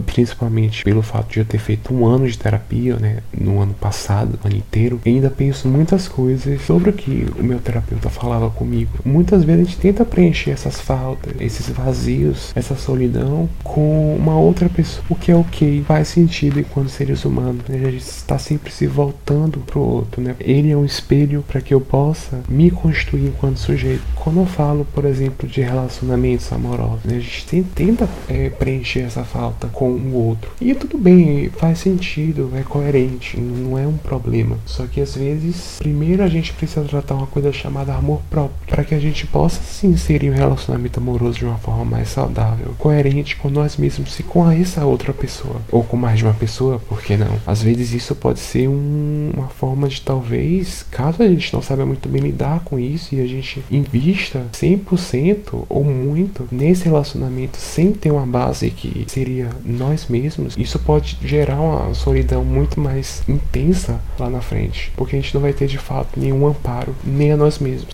principalmente 0.06 0.84
pelo 0.84 1.02
fato 1.02 1.32
de 1.34 1.40
eu 1.40 1.46
ter 1.46 1.60
feito 1.60 1.94
um 1.94 2.06
ano 2.06 2.28
de 2.28 2.38
terapia, 2.38 2.96
né, 2.96 3.18
no 3.38 3.62
ano 3.62 3.74
passado, 3.74 4.40
ano 4.44 4.56
inteiro, 4.56 5.00
e 5.06 5.10
ainda 5.10 5.30
penso 5.30 5.68
muitas 5.68 6.08
coisas 6.08 6.62
sobre 6.62 6.90
o 6.90 6.94
que 6.94 7.28
o 7.38 7.44
meu 7.44 7.60
terapeuta 7.60 8.10
falava 8.10 8.50
comigo. 8.50 8.92
Muitas 9.04 9.44
vezes 9.44 9.62
a 9.62 9.64
gente 9.66 9.80
tenta 9.80 10.06
preencher 10.06 10.52
essas 10.52 10.80
faltas, 10.80 11.34
esses 11.40 11.70
vazios, 11.70 12.52
essa 12.56 12.76
solidão 12.76 13.50
com 13.64 14.16
uma 14.16 14.38
outra 14.38 14.70
pessoa, 14.70 15.04
o 15.10 15.16
que 15.16 15.32
é 15.32 15.36
ok, 15.36 15.84
faz 15.88 16.08
sentido 16.08 16.60
enquanto 16.60 16.90
seres 16.90 17.26
humanos, 17.26 17.64
né? 17.68 17.78
A 17.86 17.92
gente 17.92 18.04
está 18.04 18.38
sempre 18.38 18.72
se 18.72 18.88
voltando 18.88 19.60
pro 19.60 19.82
outro, 19.82 20.22
né? 20.22 20.36
Ele 20.40 20.72
é 20.72 20.78
um 20.78 20.86
espelho 20.86 21.44
para 21.48 21.62
que 21.62 21.74
eu 21.74 21.82
possa 21.82 22.40
me 22.48 22.72
construir 22.72 23.28
enquanto 23.28 23.58
sujeito 23.58 23.97
quando 24.16 24.39
eu 24.42 24.46
falo, 24.46 24.86
por 24.94 25.06
exemplo, 25.06 25.48
de 25.48 25.62
relacionamentos 25.62 26.51
amorosos, 26.51 27.04
né, 27.06 27.18
a 27.18 27.20
gente 27.20 27.66
tenta 27.74 28.10
é, 28.27 28.50
preencher 28.50 29.01
essa 29.01 29.24
falta 29.24 29.68
com 29.68 29.89
o 29.89 30.13
outro. 30.13 30.51
E 30.60 30.74
tudo 30.74 30.98
bem, 30.98 31.50
faz 31.50 31.80
sentido, 31.80 32.51
é 32.56 32.62
coerente, 32.62 33.39
não 33.39 33.77
é 33.77 33.88
um 33.88 33.98
problema. 33.98 34.58
Só 34.66 34.86
que 34.86 35.01
às 35.01 35.16
vezes, 35.16 35.77
primeiro 35.77 36.24
a 36.24 36.27
gente 36.27 36.54
precisa 36.54 36.84
tratar 36.84 37.16
uma 37.16 37.27
coisa 37.27 37.51
chamada 37.51 37.94
amor 37.94 38.22
próprio, 38.30 38.58
para 38.68 38.84
que 38.84 38.96
a 38.96 39.00
gente 39.00 39.25
possa 39.27 39.62
se 39.62 39.88
inserir 39.88 40.27
em 40.27 40.32
um 40.32 40.36
relacionamento 40.36 41.00
amoroso 41.00 41.39
de 41.39 41.46
uma 41.46 41.58
forma 41.58 41.86
mais 41.86 42.10
saudável, 42.10 42.74
coerente 42.77 43.36
com 43.36 43.50
nós 43.50 43.77
mesmos 43.77 44.20
e 44.20 44.24
com 44.24 44.50
essa 44.51 44.86
outra 44.86 45.13
pessoa, 45.13 45.62
ou 45.72 45.84
com 45.84 45.98
mais 45.98 46.20
de 46.20 46.25
uma 46.25 46.34
pessoa, 46.34 46.80
por 46.80 47.01
que 47.01 47.16
não? 47.16 47.39
Às 47.46 47.62
vezes 47.62 47.94
isso 47.94 48.16
pode 48.16 48.39
ser 48.39 48.68
um, 48.68 49.32
uma 49.34 49.48
forma 49.48 49.88
de 49.88 50.01
talvez, 50.01 50.86
caso 50.92 51.22
a 51.24 51.27
gente 51.27 51.54
não 51.54 51.62
saiba 51.62 51.86
muito 51.86 52.08
bem 52.10 52.22
lidar 52.22 52.62
com 52.62 52.80
isso 52.80 53.16
e 53.16 53.22
a 53.22 53.27
gente 53.27 53.63
invista 53.88 54.46
100% 54.53 55.65
ou 55.70 55.84
muito 55.84 56.48
nesse 56.51 56.86
relacionamento 56.86 57.58
sem 57.58 57.91
ter 57.94 58.12
uma 58.12 58.25
base 58.25 58.70
que 58.70 59.06
seria 59.08 59.50
nós 59.63 60.08
mesmos, 60.08 60.56
isso 60.58 60.79
pode 60.79 61.17
gerar 61.22 61.60
uma 61.60 61.94
solidão 61.94 62.44
muito 62.44 62.79
mais 62.79 63.24
intensa 63.27 64.00
lá 64.20 64.29
na 64.29 64.41
frente, 64.41 64.91
porque 64.96 65.15
a 65.15 65.20
gente 65.20 65.34
não 65.34 65.41
vai 65.41 65.53
ter 65.53 65.67
de 65.67 65.77
fato 65.77 66.20
nenhum 66.20 66.46
amparo, 66.48 66.96
nem 67.03 67.32
a 67.32 67.38
nós 67.38 67.60
mesmos. 67.60 67.94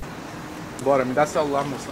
Bora, 0.83 1.05
me 1.05 1.13
dá 1.13 1.25
celular, 1.25 1.63
moça. 1.63 1.89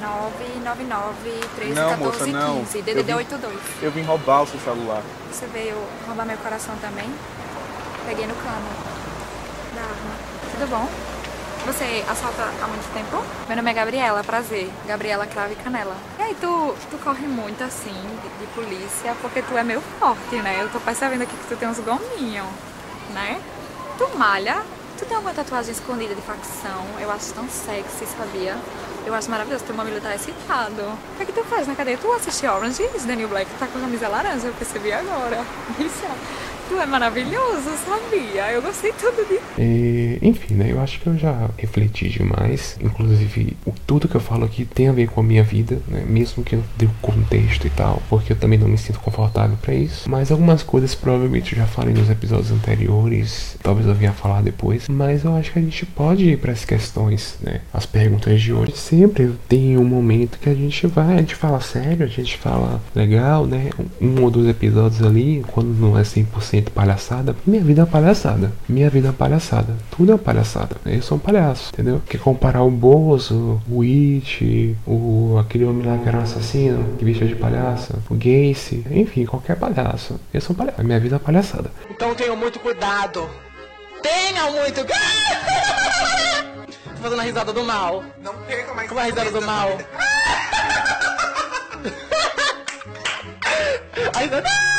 999 0.00 1.74
não, 1.74 1.96
moça, 1.96 2.26
não. 2.26 2.64
15, 2.64 2.82
DDD 2.82 3.14
82. 3.14 3.56
Eu 3.82 3.90
vim 3.90 4.02
roubar 4.02 4.42
o 4.42 4.46
seu 4.46 4.60
celular. 4.60 5.02
Você 5.32 5.46
veio 5.46 5.76
roubar 6.06 6.26
meu 6.26 6.36
coração 6.38 6.74
também? 6.80 7.06
Peguei 8.06 8.26
no 8.26 8.34
cano 8.34 8.68
da 9.74 9.80
arma. 9.80 10.14
Tudo 10.52 10.70
bom? 10.70 11.15
Você 11.66 12.04
assalta 12.08 12.44
há 12.62 12.66
muito 12.68 12.94
tempo? 12.94 13.20
Meu 13.48 13.56
nome 13.56 13.70
é 13.72 13.74
Gabriela, 13.74 14.22
prazer. 14.22 14.70
Gabriela 14.86 15.26
Crave 15.26 15.56
Canela. 15.56 15.96
E 16.16 16.22
aí, 16.22 16.36
tu, 16.40 16.76
tu 16.88 16.96
corre 16.98 17.26
muito 17.26 17.60
assim 17.64 17.90
de, 17.90 18.46
de, 18.46 18.46
polícia 18.54 19.16
porque 19.20 19.42
tu 19.42 19.58
é 19.58 19.64
meio 19.64 19.82
forte, 19.98 20.36
né? 20.36 20.62
Eu 20.62 20.70
tô 20.70 20.78
percebendo 20.78 21.22
aqui 21.22 21.36
que 21.36 21.48
tu 21.48 21.56
tem 21.56 21.68
uns 21.68 21.80
gominhos, 21.80 22.46
né? 23.12 23.40
Tu 23.98 24.16
malha? 24.16 24.62
Tu 24.96 25.04
tem 25.06 25.16
alguma 25.16 25.34
tatuagem 25.34 25.72
escondida 25.72 26.14
de 26.14 26.22
facção? 26.22 26.86
Eu 27.00 27.10
acho 27.10 27.34
tão 27.34 27.48
sexy, 27.48 28.06
sabia? 28.16 28.56
Eu 29.04 29.12
acho 29.12 29.28
maravilhoso, 29.28 29.64
teu 29.64 29.74
mamilo 29.74 30.00
tá 30.00 30.14
excitado. 30.14 30.82
O 30.82 31.16
que 31.16 31.24
é 31.24 31.26
que 31.26 31.32
tu 31.32 31.42
faz 31.44 31.66
na 31.66 31.74
cadeia? 31.74 31.98
Tu 31.98 32.12
assiste 32.12 32.46
Orange 32.46 32.88
e 32.94 32.98
Daniel 33.00 33.28
Black 33.28 33.50
tá 33.58 33.66
com 33.66 33.78
a 33.78 33.80
camisa 33.80 34.06
laranja, 34.06 34.46
eu 34.46 34.54
percebi 34.54 34.92
agora. 34.92 35.44
Isso 35.80 36.04
é. 36.04 36.46
Tu 36.68 36.74
é 36.76 36.86
maravilhoso, 36.86 37.70
sabia? 37.86 38.50
Eu 38.50 38.60
gostei 38.60 38.92
tudo 38.92 39.24
de. 39.28 39.38
É, 39.56 40.18
enfim, 40.20 40.54
né? 40.54 40.72
Eu 40.72 40.80
acho 40.80 40.98
que 40.98 41.06
eu 41.06 41.16
já 41.16 41.48
refleti 41.56 42.08
demais. 42.08 42.76
Inclusive, 42.82 43.56
o, 43.64 43.72
tudo 43.86 44.08
que 44.08 44.16
eu 44.16 44.20
falo 44.20 44.44
aqui 44.44 44.64
tem 44.64 44.88
a 44.88 44.92
ver 44.92 45.08
com 45.08 45.20
a 45.20 45.22
minha 45.22 45.44
vida, 45.44 45.80
né? 45.86 46.04
Mesmo 46.06 46.42
que 46.42 46.56
eu 46.56 46.62
dê 46.76 46.86
o 46.86 46.90
contexto 47.00 47.66
e 47.66 47.70
tal, 47.70 48.02
porque 48.10 48.32
eu 48.32 48.36
também 48.36 48.58
não 48.58 48.66
me 48.66 48.76
sinto 48.76 48.98
confortável 48.98 49.56
para 49.62 49.74
isso. 49.74 50.10
Mas 50.10 50.32
algumas 50.32 50.64
coisas 50.64 50.92
provavelmente 50.94 51.52
eu 51.52 51.58
já 51.58 51.66
falei 51.66 51.94
nos 51.94 52.10
episódios 52.10 52.50
anteriores, 52.50 53.56
talvez 53.62 53.86
eu 53.86 53.94
venha 53.94 54.12
falar 54.12 54.42
depois. 54.42 54.88
Mas 54.88 55.24
eu 55.24 55.36
acho 55.36 55.52
que 55.52 55.60
a 55.60 55.62
gente 55.62 55.86
pode 55.86 56.24
ir 56.28 56.38
para 56.38 56.50
as 56.50 56.64
questões, 56.64 57.36
né? 57.40 57.60
As 57.72 57.86
perguntas 57.86 58.42
de 58.42 58.52
hoje. 58.52 58.72
Sempre 58.76 59.32
tem 59.48 59.78
um 59.78 59.84
momento 59.84 60.38
que 60.40 60.48
a 60.48 60.54
gente 60.54 60.86
vai, 60.88 61.14
a 61.14 61.18
gente 61.18 61.36
fala 61.36 61.60
sério, 61.60 62.04
a 62.04 62.08
gente 62.08 62.36
fala 62.36 62.80
legal, 62.92 63.46
né? 63.46 63.70
Um 64.00 64.20
ou 64.22 64.30
dois 64.32 64.48
episódios 64.48 65.00
ali, 65.02 65.44
quando 65.52 65.68
não 65.68 65.96
é 65.96 66.02
100% 66.02 66.55
100% 66.62 66.70
palhaçada, 66.70 67.36
minha 67.46 67.62
vida 67.62 67.82
é 67.82 67.86
palhaçada. 67.86 68.52
Minha 68.68 68.90
vida 68.90 69.08
é 69.08 69.12
palhaçada. 69.12 69.74
Tudo 69.90 70.12
é 70.12 70.18
palhaçada. 70.18 70.76
Eu 70.86 71.02
sou 71.02 71.16
um 71.16 71.20
palhaço, 71.20 71.70
entendeu? 71.72 72.00
Quer 72.08 72.18
comparar 72.18 72.62
o 72.62 72.70
Bozo, 72.70 73.60
o 73.68 73.82
It, 73.82 74.76
o, 74.86 75.36
aquele 75.38 75.64
homem 75.64 75.86
lá 75.86 75.98
que 75.98 76.08
era 76.08 76.18
um 76.18 76.22
assassino, 76.22 76.96
que 76.98 77.04
vestia 77.04 77.26
de 77.26 77.34
palhaço, 77.34 77.94
o 78.08 78.14
Gacy, 78.14 78.84
enfim, 78.90 79.26
qualquer 79.26 79.56
palhaço. 79.56 80.20
Eu 80.32 80.40
sou 80.40 80.54
um 80.54 80.56
palhaço. 80.56 80.82
Minha 80.82 81.00
vida 81.00 81.16
é 81.16 81.18
palhaçada. 81.18 81.70
Então 81.90 82.14
tenham 82.14 82.36
muito 82.36 82.58
cuidado. 82.60 83.28
Tenham 84.02 84.52
muito 84.52 84.86
Tô 86.96 87.02
fazendo 87.02 87.20
a 87.20 87.24
risada 87.24 87.52
do 87.52 87.64
mal. 87.64 88.04
Não 88.22 88.34
perca 88.46 88.72
mais. 88.74 88.88
Como 88.88 89.00
é 89.00 89.04
a 89.04 89.06
risada 89.06 89.30
do 89.30 89.42
mal? 89.42 89.68
a 94.14 94.18
risada... 94.18 94.75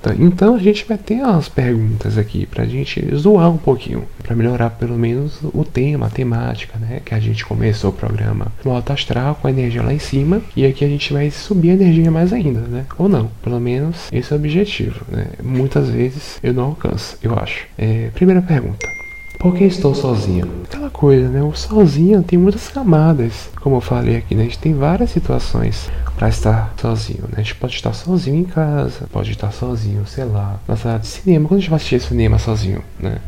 Tá, 0.00 0.14
Então 0.18 0.54
a 0.54 0.58
gente 0.58 0.84
vai 0.86 0.96
ter 0.96 1.16
umas 1.16 1.48
perguntas 1.48 2.16
aqui 2.16 2.46
pra 2.46 2.64
gente 2.64 3.04
zoar 3.14 3.50
um 3.50 3.56
pouquinho, 3.56 4.04
pra 4.22 4.36
melhorar 4.36 4.70
pelo 4.70 4.96
menos 4.96 5.38
o 5.42 5.64
tema, 5.64 6.06
a 6.06 6.10
temática, 6.10 6.78
né? 6.78 7.00
Que 7.04 7.14
a 7.14 7.20
gente 7.20 7.44
começou 7.44 7.90
o 7.90 7.92
programa 7.92 8.46
no 8.64 8.72
alto 8.72 8.92
astral 8.92 9.34
com 9.34 9.48
a 9.48 9.50
energia 9.50 9.82
lá 9.82 9.92
em 9.92 9.98
cima 9.98 10.40
e 10.54 10.64
aqui 10.64 10.84
a 10.84 10.88
gente 10.88 11.12
vai 11.12 11.30
subir 11.30 11.70
a 11.70 11.74
energia 11.74 12.10
mais 12.10 12.32
ainda, 12.32 12.60
né? 12.60 12.86
Ou 12.98 13.08
não, 13.08 13.30
pelo 13.42 13.60
menos 13.60 14.08
esse 14.12 14.32
é 14.32 14.36
o 14.36 14.38
objetivo, 14.38 15.04
né? 15.08 15.26
Muitas 15.42 15.88
vezes 15.88 16.38
eu 16.42 16.54
não 16.54 16.64
alcanço, 16.64 17.18
eu 17.22 17.36
acho. 17.38 17.66
É, 17.76 18.10
primeira 18.14 18.40
pergunta. 18.40 18.95
Por 19.38 19.54
que 19.54 19.64
estou 19.64 19.94
sozinho? 19.94 20.48
Aquela 20.64 20.90
coisa, 20.90 21.28
né? 21.28 21.42
O 21.42 21.54
sozinho 21.54 22.22
tem 22.22 22.38
muitas 22.38 22.68
camadas. 22.68 23.50
Como 23.60 23.76
eu 23.76 23.80
falei 23.80 24.16
aqui, 24.16 24.34
né? 24.34 24.42
A 24.42 24.44
gente 24.44 24.58
tem 24.58 24.74
várias 24.74 25.10
situações 25.10 25.90
para 26.16 26.28
estar 26.28 26.74
sozinho, 26.80 27.24
né? 27.24 27.34
A 27.36 27.40
gente 27.42 27.54
pode 27.54 27.74
estar 27.74 27.92
sozinho 27.92 28.36
em 28.36 28.44
casa, 28.44 29.06
pode 29.12 29.30
estar 29.30 29.52
sozinho, 29.52 30.06
sei 30.06 30.24
lá, 30.24 30.58
na 30.66 30.76
sala 30.76 30.98
de 30.98 31.06
cinema. 31.06 31.48
Quando 31.48 31.58
a 31.58 31.60
gente 31.60 31.70
vai 31.70 31.76
assistir 31.76 32.00
cinema 32.00 32.38
sozinho, 32.38 32.82
né? 32.98 33.18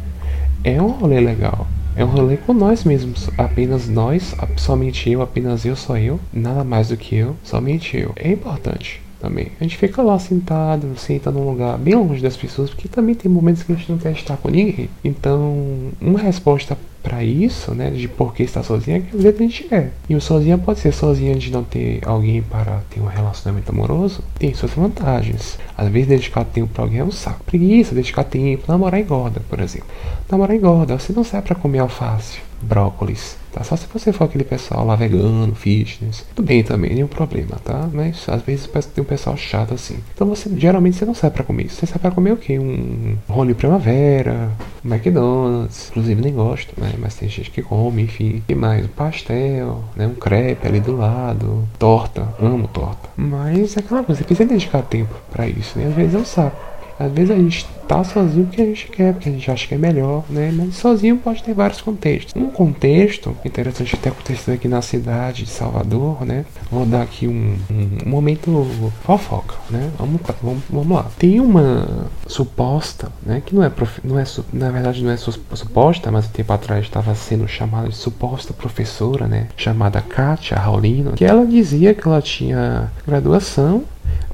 É 0.64 0.80
um 0.80 0.88
rolê 0.88 1.20
legal. 1.20 1.66
É 1.94 2.04
um 2.04 2.08
rolê 2.08 2.36
com 2.36 2.54
nós 2.54 2.84
mesmos, 2.84 3.28
apenas 3.36 3.88
nós, 3.88 4.34
somente 4.56 5.10
eu, 5.10 5.20
apenas 5.20 5.64
eu, 5.64 5.74
só 5.74 5.98
eu, 5.98 6.20
nada 6.32 6.62
mais 6.62 6.88
do 6.88 6.96
que 6.96 7.16
eu, 7.16 7.36
somente 7.42 7.96
eu. 7.96 8.12
É 8.14 8.30
importante 8.30 9.02
também. 9.20 9.48
A 9.60 9.64
gente 9.64 9.76
fica 9.76 10.02
lá 10.02 10.18
sentado, 10.18 10.96
senta 10.96 11.30
num 11.30 11.48
lugar 11.48 11.78
bem 11.78 11.94
longe 11.94 12.22
das 12.22 12.36
pessoas, 12.36 12.70
porque 12.70 12.88
também 12.88 13.14
tem 13.14 13.30
momentos 13.30 13.62
que 13.62 13.72
a 13.72 13.74
gente 13.74 13.90
não 13.90 13.98
quer 13.98 14.12
estar 14.12 14.36
com 14.36 14.48
ninguém. 14.48 14.88
Então, 15.04 15.90
uma 16.00 16.18
resposta 16.18 16.76
para 17.02 17.24
isso, 17.24 17.74
né, 17.74 17.90
de 17.90 18.06
por 18.06 18.34
que 18.34 18.42
estar 18.42 18.62
sozinha, 18.62 18.98
é 18.98 19.00
que 19.00 19.16
às 19.16 19.22
vezes 19.22 19.40
a 19.40 19.42
gente 19.42 19.64
quer. 19.64 19.92
E 20.08 20.14
o 20.14 20.20
sozinha 20.20 20.58
pode 20.58 20.80
ser 20.80 20.92
sozinha 20.92 21.34
de 21.36 21.50
não 21.50 21.64
ter 21.64 22.00
alguém 22.04 22.42
para 22.42 22.82
ter 22.90 23.00
um 23.00 23.06
relacionamento 23.06 23.70
amoroso, 23.70 24.22
tem 24.38 24.52
suas 24.52 24.72
vantagens. 24.72 25.58
Às 25.76 25.88
vezes 25.88 26.08
dedicar 26.08 26.44
tempo 26.44 26.68
para 26.72 26.84
alguém 26.84 26.98
é 26.98 27.04
um 27.04 27.10
saco. 27.10 27.44
Preguiça, 27.44 27.94
dedicar 27.94 28.24
tempo, 28.24 28.64
namorar 28.68 29.00
engorda, 29.00 29.40
por 29.48 29.60
exemplo. 29.60 29.88
Namorar 30.30 30.56
engorda, 30.56 30.98
você 30.98 31.12
não 31.12 31.24
sai 31.24 31.40
para 31.40 31.54
comer 31.54 31.78
alface, 31.78 32.40
brócolis, 32.60 33.37
tá? 33.52 33.62
Só 33.64 33.76
se 33.76 33.86
você 33.92 34.12
for 34.12 34.24
aquele 34.24 34.44
pessoal 34.44 34.84
lá 34.84 34.94
vegano, 34.96 35.54
fitness, 35.54 36.24
tudo 36.34 36.46
bem 36.46 36.62
também, 36.62 36.94
nenhum 36.94 37.06
problema, 37.06 37.56
tá? 37.64 37.88
Mas 37.92 38.28
às 38.28 38.42
vezes 38.42 38.68
tem 38.94 39.02
um 39.02 39.06
pessoal 39.06 39.36
chato 39.36 39.74
assim. 39.74 39.98
Então 40.14 40.26
você 40.26 40.50
geralmente 40.56 40.96
você 40.96 41.04
não 41.04 41.14
sai 41.14 41.30
para 41.30 41.44
comer. 41.44 41.68
Você 41.68 41.86
sai 41.86 41.98
para 41.98 42.10
comer 42.10 42.32
o 42.32 42.36
quê? 42.36 42.58
Um 42.58 43.16
Rony 43.28 43.54
Primavera, 43.54 44.50
um 44.84 44.92
McDonald's, 44.92 45.88
inclusive 45.90 46.20
nem 46.20 46.32
gosto, 46.32 46.72
né? 46.80 46.92
Mas 46.98 47.14
tem 47.14 47.28
gente 47.28 47.50
que 47.50 47.62
come, 47.62 48.02
enfim. 48.02 48.42
E 48.48 48.54
mais? 48.54 48.84
Um 48.84 48.88
pastel, 48.88 49.84
né? 49.96 50.06
Um 50.06 50.14
crepe 50.14 50.66
ali 50.66 50.80
do 50.80 50.96
lado, 50.96 51.66
torta, 51.78 52.28
amo 52.40 52.68
torta. 52.68 53.08
Mas 53.16 53.76
é 53.76 53.80
aquela 53.80 54.02
coisa, 54.02 54.20
você 54.20 54.24
precisa 54.24 54.48
dedicar 54.48 54.82
tempo 54.82 55.14
para 55.30 55.46
isso, 55.46 55.78
né? 55.78 55.86
Às 55.86 55.94
vezes 55.94 56.14
é 56.14 56.18
um 56.18 56.24
saco. 56.24 56.67
Às 56.98 57.12
vezes 57.12 57.30
a 57.30 57.36
gente 57.36 57.66
tá 57.86 58.04
sozinho 58.04 58.46
porque 58.46 58.60
a 58.60 58.66
gente 58.66 58.88
quer, 58.88 59.12
porque 59.14 59.28
a 59.28 59.32
gente 59.32 59.50
acha 59.50 59.66
que 59.66 59.74
é 59.74 59.78
melhor, 59.78 60.24
né? 60.28 60.52
Mas 60.54 60.76
sozinho 60.76 61.16
pode 61.16 61.42
ter 61.42 61.54
vários 61.54 61.80
contextos. 61.80 62.34
Um 62.36 62.50
contexto 62.50 63.34
interessante 63.44 63.96
ter 63.96 64.10
acontecido 64.10 64.54
aqui 64.54 64.68
na 64.68 64.82
cidade 64.82 65.44
de 65.44 65.50
Salvador, 65.50 66.24
né? 66.24 66.44
Vou 66.70 66.84
dar 66.84 67.02
aqui 67.02 67.26
um, 67.26 67.56
um 67.70 68.08
momento 68.08 68.66
fofoca, 69.02 69.54
né? 69.70 69.90
Vamos, 69.96 70.20
vamos, 70.42 70.62
vamos 70.68 70.96
lá. 70.96 71.06
Tem 71.18 71.40
uma 71.40 72.08
suposta, 72.26 73.10
né? 73.24 73.42
Que 73.44 73.54
não 73.54 73.62
é, 73.62 73.70
prof, 73.70 74.00
não 74.04 74.18
é 74.18 74.24
na 74.52 74.70
verdade 74.70 75.02
não 75.02 75.10
é 75.10 75.16
suposta, 75.16 76.10
mas 76.10 76.26
um 76.26 76.30
tempo 76.30 76.52
atrás 76.52 76.84
estava 76.84 77.14
sendo 77.14 77.48
chamada 77.48 77.88
de 77.88 77.96
suposta 77.96 78.52
professora, 78.52 79.26
né? 79.26 79.48
Chamada 79.56 80.02
Kátia 80.02 80.58
Raulino, 80.58 81.12
que 81.12 81.24
ela 81.24 81.46
dizia 81.46 81.94
que 81.94 82.06
ela 82.06 82.20
tinha 82.20 82.90
graduação 83.06 83.84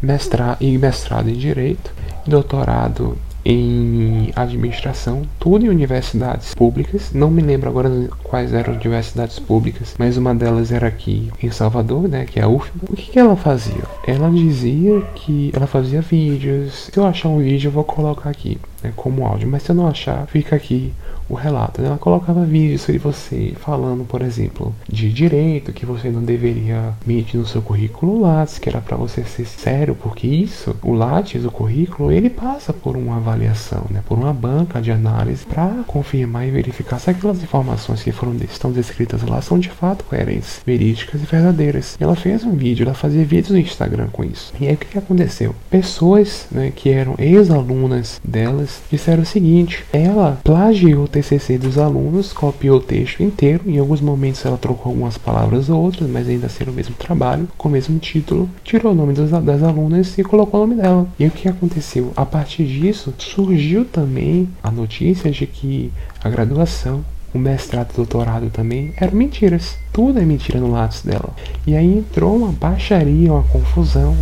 mestrado 0.02 0.58
e 0.60 0.76
mestrado 0.76 1.28
em 1.28 1.34
direito 1.34 1.92
doutorado 2.26 3.16
em 3.44 4.32
administração, 4.34 5.22
tudo 5.38 5.66
em 5.66 5.68
universidades 5.68 6.54
públicas. 6.54 7.12
Não 7.12 7.30
me 7.30 7.42
lembro 7.42 7.68
agora 7.68 7.90
quais 8.22 8.54
eram 8.54 8.72
universidades 8.72 9.38
públicas, 9.38 9.94
mas 9.98 10.16
uma 10.16 10.34
delas 10.34 10.72
era 10.72 10.86
aqui 10.86 11.30
em 11.42 11.50
Salvador, 11.50 12.08
né, 12.08 12.24
que 12.24 12.40
é 12.40 12.42
a 12.42 12.48
UFBA. 12.48 12.86
O 12.90 12.96
que, 12.96 13.12
que 13.12 13.18
ela 13.18 13.36
fazia? 13.36 13.84
Ela 14.06 14.30
dizia 14.30 15.02
que 15.14 15.52
ela 15.54 15.66
fazia 15.66 16.00
vídeos. 16.00 16.88
Se 16.92 16.98
eu 16.98 17.06
achar 17.06 17.28
um 17.28 17.38
vídeo, 17.38 17.68
eu 17.68 17.72
vou 17.72 17.84
colocar 17.84 18.30
aqui 18.30 18.58
né, 18.82 18.92
como 18.96 19.26
áudio, 19.26 19.48
mas 19.48 19.62
se 19.62 19.70
eu 19.70 19.76
não 19.76 19.86
achar, 19.86 20.26
fica 20.26 20.56
aqui 20.56 20.92
o 21.28 21.34
relato. 21.34 21.80
Né? 21.80 21.88
Ela 21.88 21.98
colocava 21.98 22.44
vídeos 22.44 22.86
de 22.86 22.98
você 22.98 23.52
falando, 23.56 24.04
por 24.04 24.22
exemplo, 24.22 24.74
de 24.88 25.12
direito, 25.12 25.72
que 25.72 25.86
você 25.86 26.10
não 26.10 26.22
deveria 26.22 26.94
medir 27.06 27.38
no 27.38 27.46
seu 27.46 27.62
currículo 27.62 28.20
Lattes, 28.20 28.58
que 28.58 28.68
era 28.68 28.80
para 28.80 28.96
você 28.96 29.24
ser 29.24 29.46
sério, 29.46 29.94
porque 29.94 30.26
isso, 30.26 30.76
o 30.82 30.92
Lattes, 30.92 31.44
o 31.44 31.50
currículo, 31.50 32.12
ele 32.12 32.30
passa 32.30 32.72
por 32.72 32.96
uma 32.96 33.16
avaliação, 33.16 33.84
né? 33.90 34.02
por 34.06 34.18
uma 34.18 34.32
banca 34.32 34.80
de 34.80 34.90
análise 34.90 35.44
para 35.44 35.82
confirmar 35.86 36.46
e 36.46 36.50
verificar 36.50 36.98
se 36.98 37.10
aquelas 37.10 37.42
informações 37.42 38.02
que 38.02 38.12
foram 38.12 38.34
estão 38.50 38.72
descritas 38.72 39.22
lá 39.22 39.40
são 39.40 39.58
de 39.58 39.68
fato 39.68 40.04
coerentes, 40.04 40.60
verídicas 40.66 41.22
e 41.22 41.26
verdadeiras. 41.26 41.96
E 41.98 42.04
ela 42.04 42.16
fez 42.16 42.44
um 42.44 42.52
vídeo, 42.52 42.84
ela 42.84 42.94
fazia 42.94 43.24
vídeos 43.24 43.50
no 43.50 43.58
Instagram 43.58 44.08
com 44.12 44.24
isso. 44.24 44.52
E 44.60 44.66
aí 44.66 44.74
o 44.74 44.76
que, 44.76 44.86
que 44.86 44.98
aconteceu? 44.98 45.54
Pessoas 45.70 46.46
né, 46.50 46.72
que 46.74 46.90
eram 46.90 47.14
ex-alunas 47.18 48.20
delas 48.24 48.82
disseram 48.90 49.22
o 49.22 49.26
seguinte: 49.26 49.84
ela 49.92 50.38
plagiou 50.42 51.06
TCC 51.14 51.58
dos 51.58 51.78
alunos, 51.78 52.32
copiou 52.32 52.78
o 52.78 52.82
texto 52.82 53.22
inteiro. 53.22 53.62
Em 53.66 53.78
alguns 53.78 54.00
momentos 54.00 54.44
ela 54.44 54.58
trocou 54.58 54.90
algumas 54.90 55.16
palavras 55.16 55.70
ou 55.70 55.80
outras, 55.80 56.10
mas 56.10 56.28
ainda 56.28 56.46
assim 56.46 56.64
o 56.64 56.72
mesmo 56.72 56.96
trabalho, 56.96 57.48
com 57.56 57.68
o 57.68 57.72
mesmo 57.72 57.98
título. 58.00 58.50
Tirou 58.64 58.92
o 58.92 58.94
nome 58.96 59.14
das, 59.14 59.30
das 59.30 59.62
alunas 59.62 60.18
e 60.18 60.24
colocou 60.24 60.60
o 60.62 60.66
nome 60.66 60.82
dela. 60.82 61.06
E 61.16 61.26
o 61.26 61.30
que 61.30 61.48
aconteceu? 61.48 62.12
A 62.16 62.26
partir 62.26 62.64
disso, 62.64 63.14
surgiu 63.16 63.84
também 63.84 64.48
a 64.60 64.72
notícia 64.72 65.30
de 65.30 65.46
que 65.46 65.92
a 66.22 66.28
graduação 66.28 67.04
o 67.32 67.38
mestrado 67.38 67.90
e 67.92 67.96
doutorado 67.96 68.48
também 68.50 68.92
eram 68.96 69.16
mentiras. 69.16 69.76
Tudo 69.92 70.20
é 70.20 70.24
mentira 70.24 70.60
no 70.60 70.70
lápis 70.70 71.02
dela. 71.02 71.30
E 71.66 71.76
aí 71.76 71.98
entrou 71.98 72.36
uma 72.36 72.52
baixaria, 72.52 73.32
uma 73.32 73.42
confusão 73.42 74.16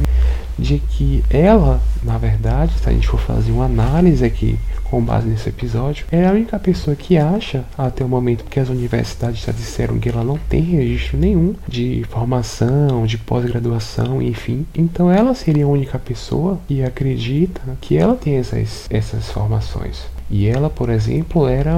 de 0.58 0.78
que 0.78 1.22
ela, 1.28 1.80
na 2.02 2.16
verdade, 2.16 2.72
se 2.78 2.88
a 2.88 2.92
gente 2.92 3.06
for 3.08 3.20
fazer 3.20 3.52
uma 3.52 3.66
análise 3.66 4.24
aqui 4.24 4.58
com 4.92 5.02
base 5.02 5.26
nesse 5.26 5.48
episódio, 5.48 6.04
é 6.12 6.26
a 6.26 6.32
única 6.32 6.58
pessoa 6.58 6.94
que 6.94 7.16
acha, 7.16 7.64
até 7.78 8.04
o 8.04 8.08
momento 8.08 8.44
que 8.44 8.60
as 8.60 8.68
universidades 8.68 9.40
já 9.40 9.50
disseram 9.50 9.98
que 9.98 10.10
ela 10.10 10.22
não 10.22 10.36
tem 10.36 10.60
registro 10.60 11.16
nenhum 11.16 11.54
de 11.66 12.04
formação, 12.10 13.06
de 13.06 13.16
pós-graduação, 13.16 14.20
enfim. 14.20 14.66
Então 14.74 15.10
ela 15.10 15.34
seria 15.34 15.64
a 15.64 15.68
única 15.68 15.98
pessoa 15.98 16.60
que 16.68 16.84
acredita 16.84 17.62
que 17.80 17.96
ela 17.96 18.14
tem 18.14 18.36
essas, 18.36 18.86
essas 18.90 19.30
formações. 19.30 20.02
E 20.28 20.46
ela, 20.46 20.68
por 20.68 20.90
exemplo, 20.90 21.48
era 21.48 21.72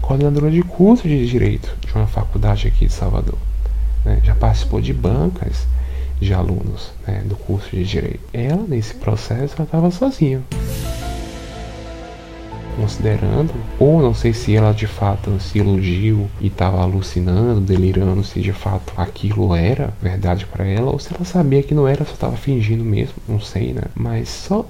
coordenadora 0.00 0.48
de 0.48 0.62
curso 0.62 1.08
de 1.08 1.26
direito 1.26 1.76
de 1.84 1.92
uma 1.92 2.06
faculdade 2.06 2.68
aqui 2.68 2.86
de 2.86 2.92
Salvador. 2.92 3.38
Né? 4.04 4.20
Já 4.22 4.36
participou 4.36 4.80
de 4.80 4.94
bancas 4.94 5.66
de 6.20 6.32
alunos 6.32 6.92
né, 7.04 7.24
do 7.24 7.34
curso 7.34 7.68
de 7.70 7.84
direito. 7.84 8.20
Ela, 8.32 8.62
nesse 8.68 8.94
processo, 8.94 9.56
ela 9.56 9.64
estava 9.64 9.90
sozinha 9.90 10.40
considerando, 12.76 13.52
ou 13.78 14.00
não 14.00 14.14
sei 14.14 14.32
se 14.32 14.54
ela 14.54 14.72
de 14.72 14.86
fato 14.86 15.38
se 15.40 15.58
iludiu 15.58 16.28
e 16.40 16.46
estava 16.46 16.80
alucinando, 16.80 17.60
delirando 17.60 18.24
se 18.24 18.40
de 18.40 18.52
fato 18.52 18.92
aquilo 18.96 19.54
era 19.54 19.92
verdade 20.00 20.46
para 20.46 20.66
ela, 20.66 20.90
ou 20.90 20.98
se 20.98 21.14
ela 21.14 21.24
sabia 21.24 21.62
que 21.62 21.74
não 21.74 21.86
era, 21.86 22.04
só 22.04 22.12
estava 22.12 22.36
fingindo 22.36 22.84
mesmo, 22.84 23.14
não 23.28 23.40
sei, 23.40 23.72
né? 23.72 23.82
Mas 23.94 24.28
só 24.28 24.64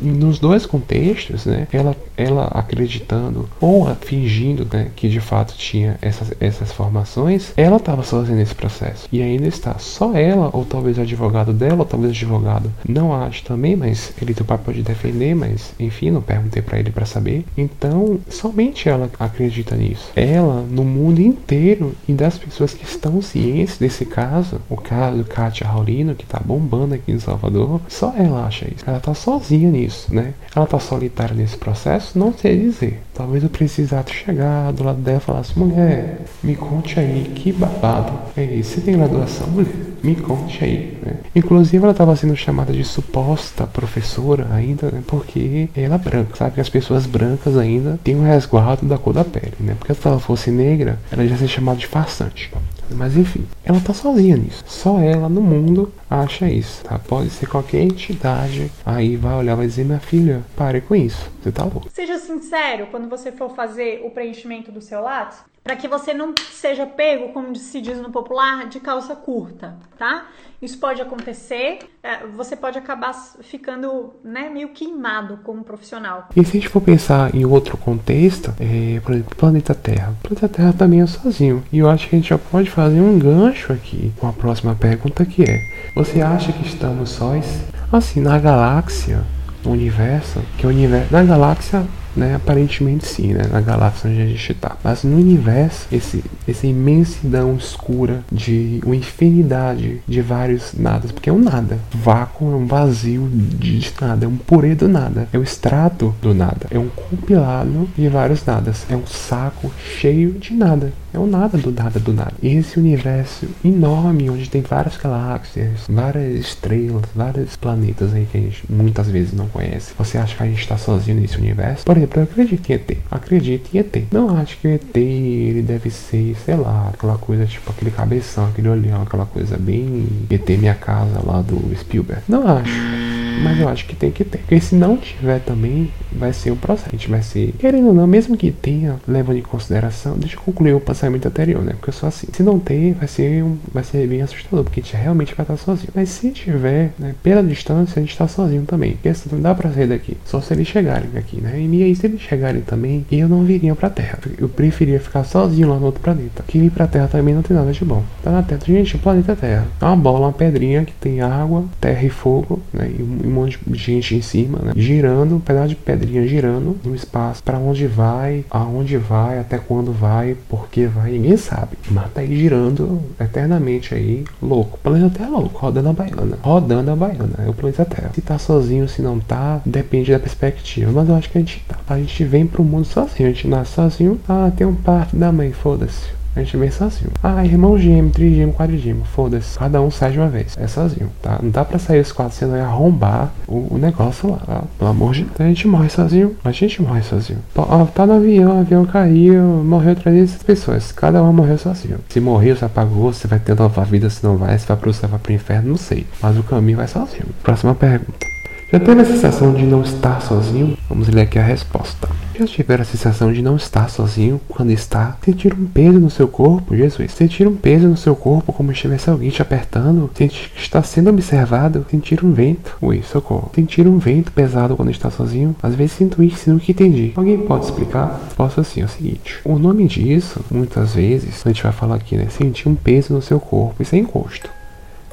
nos 0.00 0.38
dois 0.38 0.66
contextos, 0.66 1.46
né? 1.46 1.66
Ela, 1.72 1.96
ela 2.16 2.44
acreditando 2.46 3.48
ou 3.60 3.86
fingindo, 4.00 4.66
né, 4.72 4.90
que 4.94 5.08
de 5.08 5.20
fato 5.20 5.54
tinha 5.56 5.98
essas, 6.00 6.32
essas 6.40 6.72
formações, 6.72 7.52
ela 7.56 7.76
estava 7.76 8.02
sozinha 8.02 8.36
nesse 8.36 8.54
processo 8.54 9.08
e 9.12 9.22
ainda 9.22 9.46
está 9.46 9.78
só 9.78 10.14
ela, 10.14 10.50
ou 10.52 10.64
talvez 10.64 10.98
o 10.98 11.02
advogado 11.02 11.52
dela, 11.52 11.80
ou 11.80 11.84
talvez 11.84 12.12
o 12.12 12.16
advogado 12.16 12.72
não 12.88 13.14
ache 13.14 13.42
também, 13.42 13.76
mas 13.76 14.12
ele 14.20 14.34
tem 14.34 14.42
o 14.42 14.46
papel 14.46 14.74
de 14.74 14.82
defender, 14.82 15.34
mas 15.34 15.72
enfim, 15.78 16.10
não 16.10 16.22
perguntei 16.22 16.62
para 16.62 16.78
ele 16.78 16.90
para 16.90 17.04
saber. 17.12 17.44
Então, 17.56 18.18
somente 18.28 18.88
ela 18.88 19.10
acredita 19.18 19.76
nisso. 19.76 20.10
Ela, 20.16 20.62
no 20.62 20.84
mundo 20.84 21.20
inteiro 21.20 21.94
e 22.08 22.12
das 22.12 22.38
pessoas 22.38 22.74
que 22.74 22.84
estão 22.84 23.20
cientes 23.20 23.78
desse 23.78 24.04
caso, 24.04 24.60
o 24.68 24.76
caso 24.76 25.18
do 25.18 25.24
Katia 25.24 25.66
Raulino, 25.66 26.14
que 26.14 26.26
tá 26.26 26.40
bombando 26.44 26.94
aqui 26.94 27.12
em 27.12 27.18
Salvador, 27.18 27.80
só 27.88 28.14
ela 28.16 28.46
acha 28.46 28.66
isso. 28.66 28.84
Ela 28.86 29.00
tá 29.00 29.14
sozinha 29.14 29.70
nisso, 29.70 30.14
né? 30.14 30.34
Ela 30.54 30.66
tá 30.66 30.78
solitária 30.78 31.34
nesse 31.34 31.56
processo, 31.56 32.18
não 32.18 32.32
sei 32.32 32.58
dizer. 32.58 33.02
Talvez 33.14 33.42
eu 33.42 33.50
precisasse 33.50 34.12
chegar 34.12 34.72
do 34.72 34.84
lado 34.84 35.00
dela 35.00 35.18
e 35.18 35.20
falar 35.20 35.40
assim, 35.40 35.58
mulher, 35.58 36.20
me 36.42 36.54
conte 36.56 36.98
aí, 36.98 37.30
que 37.34 37.52
babado. 37.52 38.12
É 38.36 38.44
isso, 38.44 38.74
você 38.74 38.80
tem 38.80 38.96
graduação, 38.96 39.48
mulher? 39.48 39.72
Me 40.02 40.16
conte 40.16 40.64
aí, 40.64 40.98
né? 41.00 41.14
Inclusive 41.34 41.82
ela 41.82 41.92
estava 41.92 42.16
sendo 42.16 42.34
chamada 42.34 42.72
de 42.72 42.82
suposta 42.84 43.66
professora 43.66 44.48
ainda, 44.52 44.90
né? 44.90 45.02
Porque 45.06 45.68
ela 45.76 45.94
é 45.94 45.98
branca, 45.98 46.34
sabe? 46.34 46.54
Que 46.54 46.60
as 46.60 46.68
pessoas 46.68 47.01
brancas 47.06 47.56
ainda 47.56 47.98
têm 48.02 48.16
um 48.16 48.24
resguardo 48.24 48.86
da 48.86 48.98
cor 48.98 49.12
da 49.12 49.24
pele, 49.24 49.54
né? 49.60 49.76
Porque 49.78 49.94
se 49.94 50.06
ela 50.06 50.18
fosse 50.18 50.50
negra, 50.50 50.98
ela 51.10 51.26
já 51.26 51.36
seria 51.36 51.48
chamada 51.48 51.78
de 51.78 51.86
farsante. 51.86 52.50
Mas 52.90 53.16
enfim, 53.16 53.46
ela 53.64 53.80
tá 53.80 53.94
sozinha 53.94 54.36
nisso. 54.36 54.62
Só 54.66 54.98
ela 54.98 55.28
no 55.28 55.40
mundo 55.40 55.92
acha 56.10 56.48
isso, 56.48 56.84
tá? 56.84 56.98
Pode 56.98 57.30
ser 57.30 57.46
qualquer 57.46 57.80
entidade. 57.80 58.70
Aí 58.84 59.16
vai 59.16 59.34
olhar, 59.34 59.54
vai 59.54 59.66
dizer, 59.66 59.84
minha 59.84 60.00
filha, 60.00 60.42
pare 60.56 60.80
com 60.80 60.94
isso. 60.94 61.30
Você 61.42 61.50
tá 61.50 61.62
louco. 61.62 61.88
Seja 61.92 62.18
sincero 62.18 62.88
quando 62.90 63.08
você 63.08 63.32
for 63.32 63.54
fazer 63.54 64.02
o 64.04 64.10
preenchimento 64.10 64.70
do 64.70 64.80
seu 64.80 65.00
Lattes, 65.00 65.38
para 65.62 65.76
que 65.76 65.86
você 65.86 66.12
não 66.12 66.34
seja 66.50 66.86
pego, 66.86 67.28
como 67.32 67.54
se 67.54 67.80
diz 67.80 67.98
no 67.98 68.10
popular, 68.10 68.68
de 68.68 68.80
calça 68.80 69.14
curta, 69.14 69.76
tá? 69.96 70.26
Isso 70.60 70.78
pode 70.78 71.00
acontecer, 71.00 71.80
é, 72.02 72.26
você 72.26 72.54
pode 72.54 72.78
acabar 72.78 73.12
ficando 73.40 74.14
né, 74.24 74.48
meio 74.48 74.68
queimado 74.68 75.38
como 75.42 75.64
profissional. 75.64 76.28
E 76.36 76.44
se 76.44 76.50
a 76.50 76.60
gente 76.60 76.68
for 76.68 76.80
pensar 76.80 77.34
em 77.34 77.44
outro 77.44 77.76
contexto, 77.76 78.54
é, 78.60 79.00
por 79.00 79.12
exemplo, 79.12 79.36
planeta 79.36 79.74
Terra. 79.74 80.14
O 80.24 80.28
planeta 80.28 80.48
Terra 80.48 80.72
também 80.72 81.00
é 81.00 81.06
sozinho. 81.06 81.64
E 81.72 81.78
eu 81.78 81.88
acho 81.88 82.08
que 82.08 82.14
a 82.14 82.18
gente 82.18 82.28
já 82.28 82.38
pode 82.38 82.70
fazer 82.70 83.00
um 83.00 83.18
gancho 83.18 83.72
aqui 83.72 84.12
com 84.18 84.28
a 84.28 84.32
próxima 84.32 84.74
pergunta 84.74 85.24
que 85.24 85.42
é: 85.42 85.60
Você 85.96 86.20
acha 86.20 86.52
que 86.52 86.66
estamos 86.66 87.10
sós? 87.10 87.60
Assim, 87.90 88.20
na 88.20 88.38
galáxia, 88.38 89.24
no 89.64 89.72
universo, 89.72 90.40
que 90.58 90.66
o 90.66 90.70
universo. 90.70 91.12
Na 91.12 91.24
galáxia 91.24 91.84
né? 92.16 92.34
Aparentemente 92.34 93.06
sim, 93.06 93.32
né? 93.32 93.42
Na 93.50 93.60
galáxia 93.60 94.10
onde 94.10 94.22
a 94.22 94.26
gente 94.26 94.52
está. 94.52 94.76
Mas 94.82 95.04
no 95.04 95.16
universo, 95.16 95.86
esse, 95.92 96.22
essa 96.46 96.66
imensidão 96.66 97.56
escura 97.56 98.22
de 98.30 98.80
uma 98.84 98.96
infinidade 98.96 100.00
de 100.06 100.20
vários 100.20 100.72
nadas, 100.74 101.12
porque 101.12 101.30
é 101.30 101.32
um 101.32 101.38
nada. 101.38 101.78
Vácuo 101.92 102.52
é 102.52 102.56
um 102.56 102.66
vazio 102.66 103.28
de, 103.32 103.92
nada, 104.00 104.24
é 104.24 104.28
um 104.28 104.36
purê 104.36 104.74
do 104.74 104.88
nada, 104.88 105.28
é 105.32 105.38
o 105.38 105.42
extrato 105.42 106.14
do 106.20 106.34
nada, 106.34 106.66
é 106.70 106.78
um 106.78 106.88
compilado 106.88 107.88
de 107.96 108.08
vários 108.08 108.44
nadas, 108.44 108.86
é 108.90 108.96
um 108.96 109.06
saco 109.06 109.72
cheio 110.00 110.32
de 110.32 110.54
nada. 110.54 110.92
É 111.14 111.18
o 111.18 111.26
nada 111.26 111.58
do 111.58 111.70
nada 111.70 112.00
do 112.00 112.10
nada. 112.10 112.32
Esse 112.42 112.78
universo 112.78 113.46
enorme, 113.62 114.30
onde 114.30 114.48
tem 114.48 114.62
várias 114.62 114.96
galáxias, 114.96 115.80
várias 115.86 116.40
estrelas, 116.40 117.02
vários 117.14 117.54
planetas 117.54 118.14
aí 118.14 118.26
que 118.30 118.38
a 118.38 118.40
gente 118.40 118.64
muitas 118.66 119.08
vezes 119.08 119.34
não 119.34 119.46
conhece. 119.48 119.92
Você 119.98 120.16
acha 120.16 120.34
que 120.34 120.42
a 120.42 120.46
gente 120.46 120.60
está 120.60 120.78
sozinho 120.78 121.20
nesse 121.20 121.36
universo? 121.36 121.84
Por 121.84 121.98
exemplo, 122.02 122.20
eu 122.20 122.24
acredito 122.24 122.70
em 122.70 122.74
ET. 122.74 122.98
Acredito 123.10 123.74
em 123.74 123.78
ET. 123.78 124.04
Não 124.12 124.36
acho 124.36 124.58
que 124.58 124.68
o 124.68 124.70
ET 124.70 124.96
ele 124.96 125.62
deve 125.62 125.90
ser, 125.90 126.36
sei 126.44 126.56
lá, 126.56 126.90
aquela 126.92 127.16
coisa 127.18 127.46
tipo 127.46 127.70
aquele 127.70 127.90
cabeção, 127.90 128.46
aquele 128.46 128.68
olhão, 128.68 129.02
aquela 129.02 129.26
coisa 129.26 129.56
bem 129.56 130.08
ET 130.30 130.48
Minha 130.50 130.74
Casa 130.74 131.20
lá 131.24 131.42
do 131.42 131.60
Spielberg. 131.76 132.22
Não 132.28 132.46
acho. 132.46 133.31
Mas 133.42 133.60
eu 133.60 133.68
acho 133.68 133.86
que 133.86 133.94
tem 133.94 134.10
que 134.10 134.24
ter. 134.24 134.38
Porque 134.38 134.60
se 134.60 134.74
não 134.74 134.96
tiver 134.96 135.40
também, 135.40 135.90
vai 136.12 136.32
ser 136.32 136.50
um 136.50 136.56
processo. 136.56 136.88
A 136.88 136.92
gente 136.92 137.08
vai 137.08 137.22
ser, 137.22 137.52
querendo 137.58 137.88
ou 137.88 137.94
não, 137.94 138.06
mesmo 138.06 138.36
que 138.36 138.50
tenha, 138.50 138.96
levando 139.06 139.38
em 139.38 139.42
consideração, 139.42 140.16
deixa 140.16 140.36
eu 140.36 140.40
concluir 140.40 140.74
o 140.74 140.80
passamento 140.80 141.26
anterior, 141.28 141.62
né? 141.62 141.72
Porque 141.72 141.90
eu 141.90 141.94
sou 141.94 142.08
assim. 142.08 142.28
Se 142.32 142.42
não 142.42 142.58
ter, 142.58 142.94
vai 142.94 143.08
ser, 143.08 143.42
um, 143.42 143.56
vai 143.72 143.84
ser 143.84 144.06
bem 144.06 144.22
assustador, 144.22 144.64
porque 144.64 144.80
a 144.80 144.82
gente 144.82 144.96
realmente 144.96 145.34
vai 145.34 145.44
estar 145.44 145.56
sozinho. 145.56 145.90
Mas 145.94 146.08
se 146.10 146.30
tiver, 146.30 146.92
né, 146.98 147.14
pela 147.22 147.42
distância, 147.42 147.98
a 147.98 148.02
gente 148.02 148.12
está 148.12 148.28
sozinho 148.28 148.62
também. 148.62 148.92
Porque 148.92 149.12
não 149.32 149.40
dá 149.40 149.54
pra 149.54 149.70
sair 149.70 149.86
daqui. 149.86 150.16
Só 150.24 150.40
se 150.40 150.52
eles 150.52 150.68
chegarem 150.68 151.10
aqui, 151.16 151.40
né? 151.40 151.60
E 151.60 151.82
aí, 151.82 151.94
se 151.94 152.06
eles 152.06 152.20
chegarem 152.20 152.60
também, 152.60 153.04
eu 153.10 153.28
não 153.28 153.44
viria 153.44 153.74
pra 153.74 153.90
Terra. 153.90 154.18
Eu 154.38 154.48
preferia 154.48 155.00
ficar 155.00 155.24
sozinho 155.24 155.68
lá 155.68 155.76
no 155.78 155.86
outro 155.86 156.00
planeta. 156.00 156.44
Que 156.46 156.58
vir 156.58 156.70
pra 156.70 156.86
Terra 156.86 157.08
também 157.08 157.34
não 157.34 157.42
tem 157.42 157.56
nada 157.56 157.72
de 157.72 157.84
bom. 157.84 158.02
Tá 158.22 158.30
na 158.30 158.42
Terra. 158.42 158.60
Gente, 158.66 158.96
o 158.96 158.98
planeta 158.98 159.34
Terra. 159.34 159.66
É 159.80 159.84
uma 159.84 159.96
bola, 159.96 160.26
uma 160.26 160.32
pedrinha 160.32 160.84
que 160.84 160.92
tem 160.92 161.20
água, 161.20 161.64
terra 161.80 162.04
e 162.04 162.10
fogo, 162.10 162.60
né? 162.72 162.90
E 162.98 163.02
um 163.02 163.31
monte 163.32 163.58
de 163.66 163.78
gente 163.78 164.14
em 164.14 164.22
cima, 164.22 164.58
né? 164.58 164.72
Girando, 164.76 165.36
um 165.36 165.40
pedaço 165.40 165.68
de 165.68 165.76
pedrinha 165.76 166.26
girando 166.26 166.76
no 166.84 166.94
espaço. 166.94 167.42
para 167.42 167.58
onde 167.58 167.86
vai, 167.86 168.44
aonde 168.50 168.96
vai, 168.96 169.38
até 169.38 169.58
quando 169.58 169.92
vai, 169.92 170.36
por 170.48 170.68
que 170.68 170.86
vai, 170.86 171.12
ninguém 171.12 171.36
sabe. 171.36 171.76
Mas 171.90 172.12
tá 172.12 172.20
aí 172.20 172.36
girando 172.36 173.00
eternamente 173.20 173.94
aí, 173.94 174.24
louco. 174.40 174.76
O 174.76 174.78
planeta 174.78 175.22
é 175.22 175.26
louco, 175.26 175.58
rodando 175.58 175.88
a 175.88 175.92
baiana. 175.92 176.38
Rodando 176.42 176.90
a 176.90 176.96
baiana, 176.96 177.34
é 177.44 177.48
o 177.48 177.54
planeta 177.54 177.84
Terra. 177.84 178.10
Se 178.14 178.20
tá 178.20 178.38
sozinho, 178.38 178.88
se 178.88 179.02
não 179.02 179.18
tá, 179.18 179.60
depende 179.64 180.12
da 180.12 180.18
perspectiva. 180.18 180.90
Mas 180.92 181.08
eu 181.08 181.14
acho 181.14 181.30
que 181.30 181.38
a 181.38 181.40
gente 181.40 181.64
tá. 181.68 181.76
A 181.88 181.98
gente 181.98 182.24
vem 182.24 182.46
pro 182.46 182.64
mundo 182.64 182.84
sozinho, 182.84 183.28
a 183.28 183.32
gente 183.32 183.48
nasce 183.48 183.72
sozinho. 183.72 184.20
Ah, 184.28 184.50
tem 184.54 184.66
um 184.66 184.74
parto 184.74 185.16
da 185.16 185.32
mãe, 185.32 185.52
foda-se. 185.52 186.21
A 186.34 186.40
gente 186.40 186.56
vem 186.56 186.70
sozinho. 186.70 187.10
Ah, 187.22 187.44
irmão 187.44 187.78
gêmeo, 187.78 188.10
trigêmeo, 188.10 188.54
quadrigêmeo. 188.54 189.04
Foda-se. 189.04 189.58
Cada 189.58 189.80
um 189.80 189.90
sai 189.90 190.12
de 190.12 190.18
uma 190.18 190.28
vez. 190.28 190.56
É 190.58 190.66
sozinho, 190.66 191.10
tá? 191.20 191.38
Não 191.42 191.50
dá 191.50 191.64
pra 191.64 191.78
sair 191.78 192.00
os 192.00 192.10
quatro, 192.10 192.34
senão 192.34 192.56
ia 192.56 192.64
arrombar 192.64 193.30
o, 193.46 193.74
o 193.74 193.78
negócio 193.78 194.30
lá, 194.30 194.38
tá? 194.38 194.64
Pelo 194.78 194.90
amor 194.90 195.12
de 195.12 195.24
Deus. 195.24 195.40
A 195.40 195.44
gente 195.44 195.68
morre 195.68 195.88
sozinho. 195.90 196.34
A 196.44 196.52
gente 196.52 196.80
morre 196.80 197.02
sozinho. 197.02 197.38
Ó, 197.54 197.84
tá 197.86 198.06
no 198.06 198.14
avião, 198.14 198.56
o 198.56 198.60
avião 198.60 198.84
caiu, 198.84 199.42
morreu 199.42 199.94
300 199.94 200.42
pessoas. 200.42 200.92
Cada 200.92 201.22
um 201.22 201.32
morreu 201.32 201.58
sozinho. 201.58 201.98
Se 202.08 202.20
morreu, 202.20 202.56
se 202.56 202.64
apagou, 202.64 203.12
você 203.12 203.28
vai 203.28 203.38
ter 203.38 203.54
nova 203.54 203.84
vida, 203.84 204.08
se 204.08 204.24
não 204.24 204.36
vai, 204.36 204.58
se 204.58 204.66
vai 204.66 204.76
pro 204.76 204.92
céu, 204.92 205.08
vai 205.08 205.18
pro 205.18 205.32
inferno, 205.32 205.70
não 205.70 205.76
sei. 205.76 206.06
Mas 206.20 206.38
o 206.38 206.42
caminho 206.42 206.78
vai 206.78 206.88
sozinho. 206.88 207.26
Próxima 207.42 207.74
pergunta. 207.74 208.31
Já 208.72 208.80
teve 208.80 209.02
a 209.02 209.04
sensação 209.04 209.52
de 209.52 209.66
não 209.66 209.82
estar 209.82 210.22
sozinho? 210.22 210.78
Vamos 210.88 211.06
ler 211.06 211.20
aqui 211.20 211.38
a 211.38 211.42
resposta. 211.42 212.08
Já 212.34 212.46
tiveram 212.46 212.80
a 212.80 212.86
sensação 212.86 213.30
de 213.30 213.42
não 213.42 213.54
estar 213.54 213.90
sozinho 213.90 214.40
quando 214.48 214.70
está? 214.70 215.18
Sentir 215.22 215.52
um 215.52 215.66
peso 215.66 216.00
no 216.00 216.08
seu 216.08 216.26
corpo, 216.26 216.74
Jesus. 216.74 217.12
Sentir 217.12 217.46
um 217.46 217.54
peso 217.54 217.86
no 217.86 217.98
seu 217.98 218.16
corpo 218.16 218.50
como 218.50 218.70
se 218.70 218.76
estivesse 218.76 219.10
alguém 219.10 219.28
te 219.28 219.42
apertando. 219.42 220.10
Sentir 220.14 220.48
que 220.48 220.62
está 220.62 220.82
sendo 220.82 221.10
observado. 221.10 221.84
Sentir 221.90 222.24
um 222.24 222.32
vento. 222.32 222.74
Ui, 222.80 223.02
socorro. 223.02 223.50
Sentir 223.54 223.86
um 223.86 223.98
vento 223.98 224.32
pesado 224.32 224.74
quando 224.74 224.90
está 224.90 225.10
sozinho. 225.10 225.54
Às 225.62 225.74
vezes 225.74 225.92
sinto 225.92 226.22
isso 226.22 226.48
e 226.48 226.52
nunca 226.54 226.70
entendi. 226.70 227.12
Alguém 227.14 227.36
pode 227.40 227.66
explicar? 227.66 228.22
Posso 228.34 228.58
assim, 228.58 228.80
é 228.80 228.86
o 228.86 228.88
seguinte. 228.88 229.38
O 229.44 229.58
nome 229.58 229.86
disso, 229.86 230.40
muitas 230.50 230.94
vezes, 230.94 231.42
a 231.44 231.50
gente 231.50 231.62
vai 231.62 231.72
falar 231.72 231.96
aqui, 231.96 232.16
né? 232.16 232.28
Sentir 232.30 232.70
um 232.70 232.74
peso 232.74 233.12
no 233.12 233.20
seu 233.20 233.38
corpo. 233.38 233.82
Isso 233.82 233.94
é 233.94 233.98
encosto. 233.98 234.48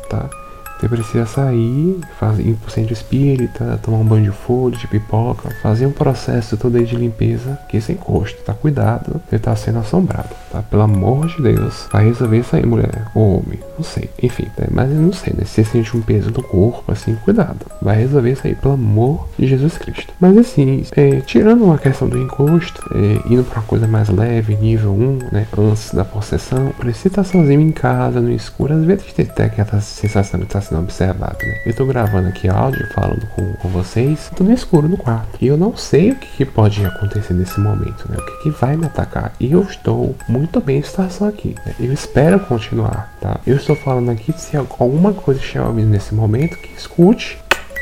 Tá? 0.09 0.29
Você 0.79 0.87
precisa 0.87 1.25
sair, 1.25 1.99
fazer, 2.17 2.43
ir 2.43 2.55
pro 2.55 2.71
centro 2.71 2.93
espírita, 2.93 3.79
tomar 3.83 3.97
um 3.97 4.05
banho 4.05 4.23
de 4.23 4.31
folha, 4.31 4.77
de 4.77 4.87
pipoca, 4.87 5.49
fazer 5.61 5.85
um 5.85 5.91
processo 5.91 6.55
todo 6.55 6.77
aí 6.77 6.85
de 6.85 6.95
limpeza, 6.95 7.59
que 7.67 7.77
é 7.77 7.91
encosto, 7.91 8.41
tá? 8.43 8.53
Cuidado, 8.53 9.21
você 9.29 9.37
tá 9.37 9.55
sendo 9.55 9.79
assombrado, 9.79 10.29
tá? 10.51 10.61
Pelo 10.61 10.83
amor 10.83 11.27
de 11.27 11.41
Deus, 11.41 11.87
vai 11.91 12.05
resolver 12.05 12.39
isso 12.39 12.55
aí, 12.55 12.65
mulher, 12.65 13.07
ou 13.13 13.39
homem, 13.39 13.59
não 13.77 13.83
sei, 13.83 14.09
enfim, 14.21 14.47
né? 14.57 14.67
mas 14.71 14.89
não 14.89 15.11
sei, 15.11 15.33
né? 15.37 15.43
Se 15.45 15.63
você 15.63 15.65
sente 15.65 15.97
um 15.97 16.01
peso 16.01 16.31
no 16.31 16.41
corpo, 16.41 16.91
assim, 16.91 17.15
cuidado, 17.25 17.65
vai 17.81 17.97
resolver 17.97 18.31
isso 18.31 18.47
aí, 18.47 18.55
pelo 18.55 18.75
amor 18.75 19.27
de 19.37 19.47
Jesus 19.47 19.77
Cristo. 19.77 20.13
Mas 20.19 20.37
assim, 20.37 20.83
é, 20.95 21.19
tirando 21.21 21.63
uma 21.63 21.77
questão 21.77 22.07
do 22.07 22.17
encosto, 22.17 22.81
é, 22.93 23.33
indo 23.33 23.43
pra 23.43 23.59
uma 23.59 23.67
coisa 23.67 23.87
mais 23.87 24.07
leve, 24.09 24.55
nível 24.55 24.91
1, 24.91 25.19
né? 25.31 25.47
Antes 25.57 25.93
da 25.93 26.05
possessão, 26.05 26.71
precisa 26.77 27.09
estar 27.09 27.23
sozinho 27.23 27.61
em 27.61 27.71
casa, 27.71 28.21
no 28.21 28.31
escuro, 28.31 28.73
às 28.73 28.83
vezes 28.85 29.11
tem 29.13 29.25
até 29.25 29.45
aquela 29.45 29.81
sensação 29.81 30.39
de 30.39 30.45
estar 30.45 30.61
sendo 30.69 30.81
observado, 30.81 31.37
né? 31.45 31.61
Eu 31.65 31.73
tô 31.73 31.85
gravando 31.85 32.29
aqui 32.29 32.47
áudio, 32.47 32.87
falando 32.93 33.25
com, 33.35 33.53
com 33.53 33.67
vocês, 33.69 34.31
tô 34.35 34.43
no 34.43 34.53
escuro 34.53 34.87
no 34.87 34.97
quarto. 34.97 35.37
E 35.41 35.47
eu 35.47 35.57
não 35.57 35.75
sei 35.75 36.11
o 36.11 36.15
que, 36.15 36.27
que 36.37 36.45
pode 36.45 36.85
acontecer 36.85 37.33
nesse 37.33 37.59
momento, 37.59 38.09
né? 38.09 38.17
O 38.17 38.25
que, 38.25 38.43
que 38.43 38.49
vai 38.51 38.77
me 38.77 38.85
atacar. 38.85 39.33
E 39.39 39.51
eu 39.51 39.61
estou 39.61 40.15
muito 40.27 40.61
bem 40.61 40.79
em 40.79 40.83
situação 40.83 41.27
aqui. 41.27 41.55
Né? 41.65 41.73
Eu 41.79 41.91
espero 41.91 42.39
continuar, 42.41 43.13
tá? 43.19 43.39
Eu 43.45 43.55
estou 43.55 43.75
falando 43.75 44.11
aqui 44.11 44.31
se 44.37 44.55
alguma 44.55 45.13
coisa 45.13 45.39
estiver 45.39 45.63
ouvindo 45.63 45.89
nesse 45.89 46.13
momento, 46.13 46.57
que 46.57 46.73
escute 46.77 47.37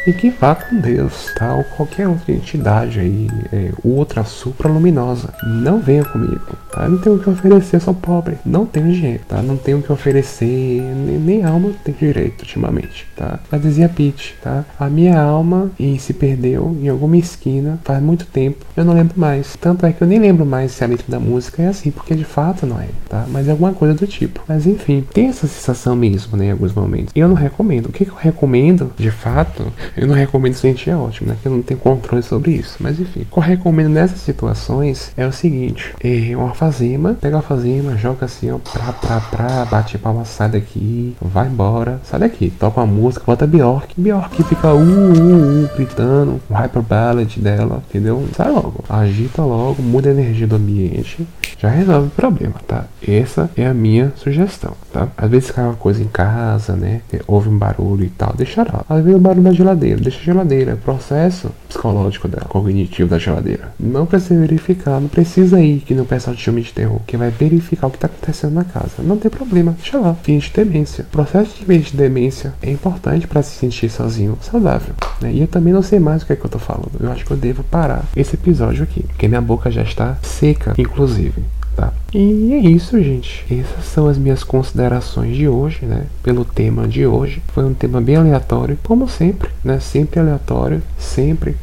e 0.07 0.13
que 0.13 0.29
vá 0.29 0.55
com 0.55 0.79
Deus, 0.79 1.29
tá? 1.35 1.53
Ou 1.53 1.65
qualquer 1.65 2.07
outra 2.07 2.31
entidade 2.31 3.01
aí, 3.01 3.27
é, 3.51 3.71
outra 3.83 4.23
supra-luminosa. 4.23 5.33
Não 5.45 5.79
venha 5.79 6.05
comigo, 6.05 6.39
tá? 6.71 6.85
Eu 6.85 6.91
não 6.91 6.97
tenho 6.99 7.15
o 7.17 7.19
que 7.19 7.29
oferecer, 7.29 7.81
sou 7.81 7.93
pobre. 7.93 8.37
Não 8.45 8.65
tenho 8.65 8.89
dinheiro, 8.89 9.23
tá? 9.27 9.41
Não 9.41 9.57
tenho 9.57 9.79
o 9.79 9.83
que 9.83 9.91
oferecer, 9.91 10.81
nem, 10.81 11.17
nem 11.17 11.43
alma 11.43 11.71
tem 11.83 11.93
direito 11.93 12.43
ultimamente, 12.43 13.05
tá? 13.17 13.37
Mas 13.51 13.61
dizia 13.61 13.89
Pete, 13.89 14.37
tá? 14.41 14.63
A 14.79 14.89
minha 14.89 15.19
alma 15.19 15.69
e 15.77 15.99
se 15.99 16.13
perdeu 16.13 16.77
em 16.81 16.87
alguma 16.87 17.17
esquina 17.17 17.77
faz 17.83 18.01
muito 18.01 18.25
tempo. 18.27 18.65
Eu 18.77 18.85
não 18.85 18.93
lembro 18.93 19.19
mais. 19.19 19.57
Tanto 19.59 19.85
é 19.85 19.91
que 19.91 20.01
eu 20.01 20.07
nem 20.07 20.19
lembro 20.19 20.45
mais 20.45 20.71
se 20.71 20.85
a 20.85 20.87
letra 20.87 21.05
da 21.09 21.19
música 21.19 21.61
é 21.63 21.67
assim, 21.67 21.91
porque 21.91 22.15
de 22.15 22.23
fato 22.23 22.65
não 22.65 22.79
é, 22.79 22.87
tá? 23.09 23.25
Mas 23.27 23.49
é 23.49 23.51
alguma 23.51 23.73
coisa 23.73 23.93
do 23.93 24.07
tipo. 24.07 24.41
Mas 24.47 24.65
enfim, 24.65 25.05
tem 25.13 25.27
essa 25.27 25.47
sensação 25.47 25.97
mesmo, 25.97 26.37
né? 26.37 26.45
Em 26.45 26.51
alguns 26.51 26.73
momentos. 26.73 27.11
Eu 27.13 27.27
não 27.27 27.35
recomendo. 27.35 27.87
O 27.87 27.91
que, 27.91 28.05
que 28.05 28.11
eu 28.11 28.17
recomendo, 28.17 28.93
de 28.97 29.11
fato, 29.11 29.67
eu 29.97 30.07
não 30.07 30.15
recomendo 30.15 30.53
sentir 30.53 30.91
é 30.91 30.95
ótimo, 30.95 31.29
né? 31.29 31.37
Que 31.41 31.47
eu 31.47 31.51
não 31.51 31.61
tenho 31.61 31.79
controle 31.79 32.23
sobre 32.23 32.51
isso. 32.51 32.77
Mas 32.79 32.99
enfim, 32.99 33.21
o 33.21 33.25
que 33.25 33.37
eu 33.37 33.43
recomendo 33.43 33.89
nessas 33.89 34.19
situações 34.19 35.11
é 35.17 35.25
o 35.25 35.31
seguinte: 35.31 35.93
é 36.03 36.35
uma 36.35 36.53
fazema, 36.53 37.15
pega 37.19 37.39
a 37.39 37.41
fazema, 37.41 37.97
joga 37.97 38.25
assim, 38.25 38.51
ó, 38.51 38.57
pra, 38.57 38.93
pra, 38.93 39.19
pra, 39.19 39.65
bate 39.65 39.97
palma, 39.97 40.23
sai 40.25 40.49
daqui, 40.49 41.15
vai 41.21 41.47
embora, 41.47 41.99
sai 42.03 42.19
daqui, 42.19 42.51
toca 42.51 42.79
uma 42.79 42.85
música, 42.85 43.23
bota 43.25 43.47
Bjork, 43.47 43.93
Bjork 43.97 44.43
fica 44.43 44.73
uh, 44.73 44.77
uh, 44.77 45.63
uh, 45.65 45.69
gritando, 45.75 46.39
hyper 46.51 46.81
ballad 46.81 47.39
dela, 47.39 47.81
entendeu? 47.89 48.23
Sai 48.35 48.51
logo, 48.51 48.83
agita 48.87 49.41
logo, 49.41 49.81
muda 49.81 50.09
a 50.09 50.11
energia 50.11 50.47
do 50.47 50.55
ambiente, 50.55 51.27
já 51.57 51.69
resolve 51.69 52.07
o 52.07 52.11
problema, 52.11 52.55
tá? 52.67 52.85
Essa 53.05 53.49
é 53.57 53.65
a 53.65 53.73
minha 53.73 54.13
sugestão, 54.15 54.73
tá? 54.93 55.07
Às 55.17 55.29
vezes 55.29 55.51
cai 55.51 55.65
uma 55.65 55.75
coisa 55.75 56.01
em 56.01 56.07
casa, 56.07 56.75
né? 56.75 57.01
Houve 57.25 57.49
um 57.49 57.57
barulho 57.57 58.03
e 58.03 58.09
tal, 58.09 58.33
deixa 58.35 58.63
lá. 58.63 58.83
Às 58.87 59.03
vezes 59.03 59.15
o 59.15 59.21
barulho 59.21 59.43
da 59.43 59.53
geladeira 59.53 59.76
geladeira, 59.77 60.01
deixa 60.01 60.19
a 60.19 60.23
geladeira. 60.23 60.75
Processo 60.75 61.51
psicológico 61.67 62.27
dela, 62.27 62.45
cognitivo 62.45 63.09
da 63.09 63.19
geladeira. 63.19 63.73
Não 63.79 64.05
precisa 64.05 64.39
verificar, 64.39 64.99
não 64.99 65.07
precisa 65.07 65.61
ir 65.61 65.79
que 65.79 65.93
no 65.93 66.05
pessoal 66.05 66.35
te 66.35 66.43
filme 66.43 66.61
de 66.61 66.73
terror, 66.73 66.99
que 67.05 67.15
vai 67.15 67.29
verificar 67.29 67.87
o 67.87 67.91
que 67.91 67.97
tá 67.97 68.07
acontecendo 68.07 68.53
na 68.53 68.63
casa. 68.63 68.95
Não 68.99 69.17
tem 69.17 69.29
problema, 69.29 69.75
deixa 69.77 69.99
lá. 69.99 70.15
Fim 70.15 70.37
de 70.39 70.49
demência. 70.49 71.05
O 71.05 71.11
processo 71.11 71.55
de 71.57 71.65
fim 71.65 71.79
de 71.79 71.95
demência 71.95 72.53
é 72.61 72.71
importante 72.71 73.27
para 73.27 73.41
se 73.41 73.57
sentir 73.57 73.89
sozinho, 73.89 74.37
saudável. 74.41 74.93
Né? 75.21 75.33
E 75.33 75.41
eu 75.41 75.47
também 75.47 75.73
não 75.73 75.81
sei 75.81 75.99
mais 75.99 76.23
o 76.23 76.25
que 76.25 76.33
é 76.33 76.35
que 76.35 76.45
eu 76.45 76.49
tô 76.49 76.59
falando. 76.59 76.91
Eu 76.99 77.11
acho 77.11 77.25
que 77.25 77.31
eu 77.31 77.37
devo 77.37 77.63
parar 77.63 78.05
esse 78.15 78.35
episódio 78.35 78.83
aqui, 78.83 79.03
porque 79.03 79.27
minha 79.27 79.41
boca 79.41 79.69
já 79.69 79.83
está 79.83 80.17
seca, 80.21 80.73
inclusive. 80.77 81.43
Tá. 81.77 81.93
E 82.11 82.53
é 82.55 82.57
isso, 82.57 82.99
gente. 83.03 83.45
Essas 83.53 83.85
são 83.85 84.07
as 84.07 84.17
minhas 84.17 84.43
considerações 84.43 85.35
de 85.35 85.47
hoje, 85.47 85.85
né? 85.85 86.05
Pelo 86.23 86.43
tema 86.43 86.87
de 86.87 87.05
hoje. 87.05 87.39
Foi 87.49 87.63
um 87.63 87.73
tema 87.75 88.01
bem 88.01 88.15
aleatório, 88.15 88.79
como 88.83 89.07
sempre, 89.07 89.51
né? 89.63 89.79
Sempre 89.79 90.19
aleatório, 90.19 90.81
sempre 90.97 91.55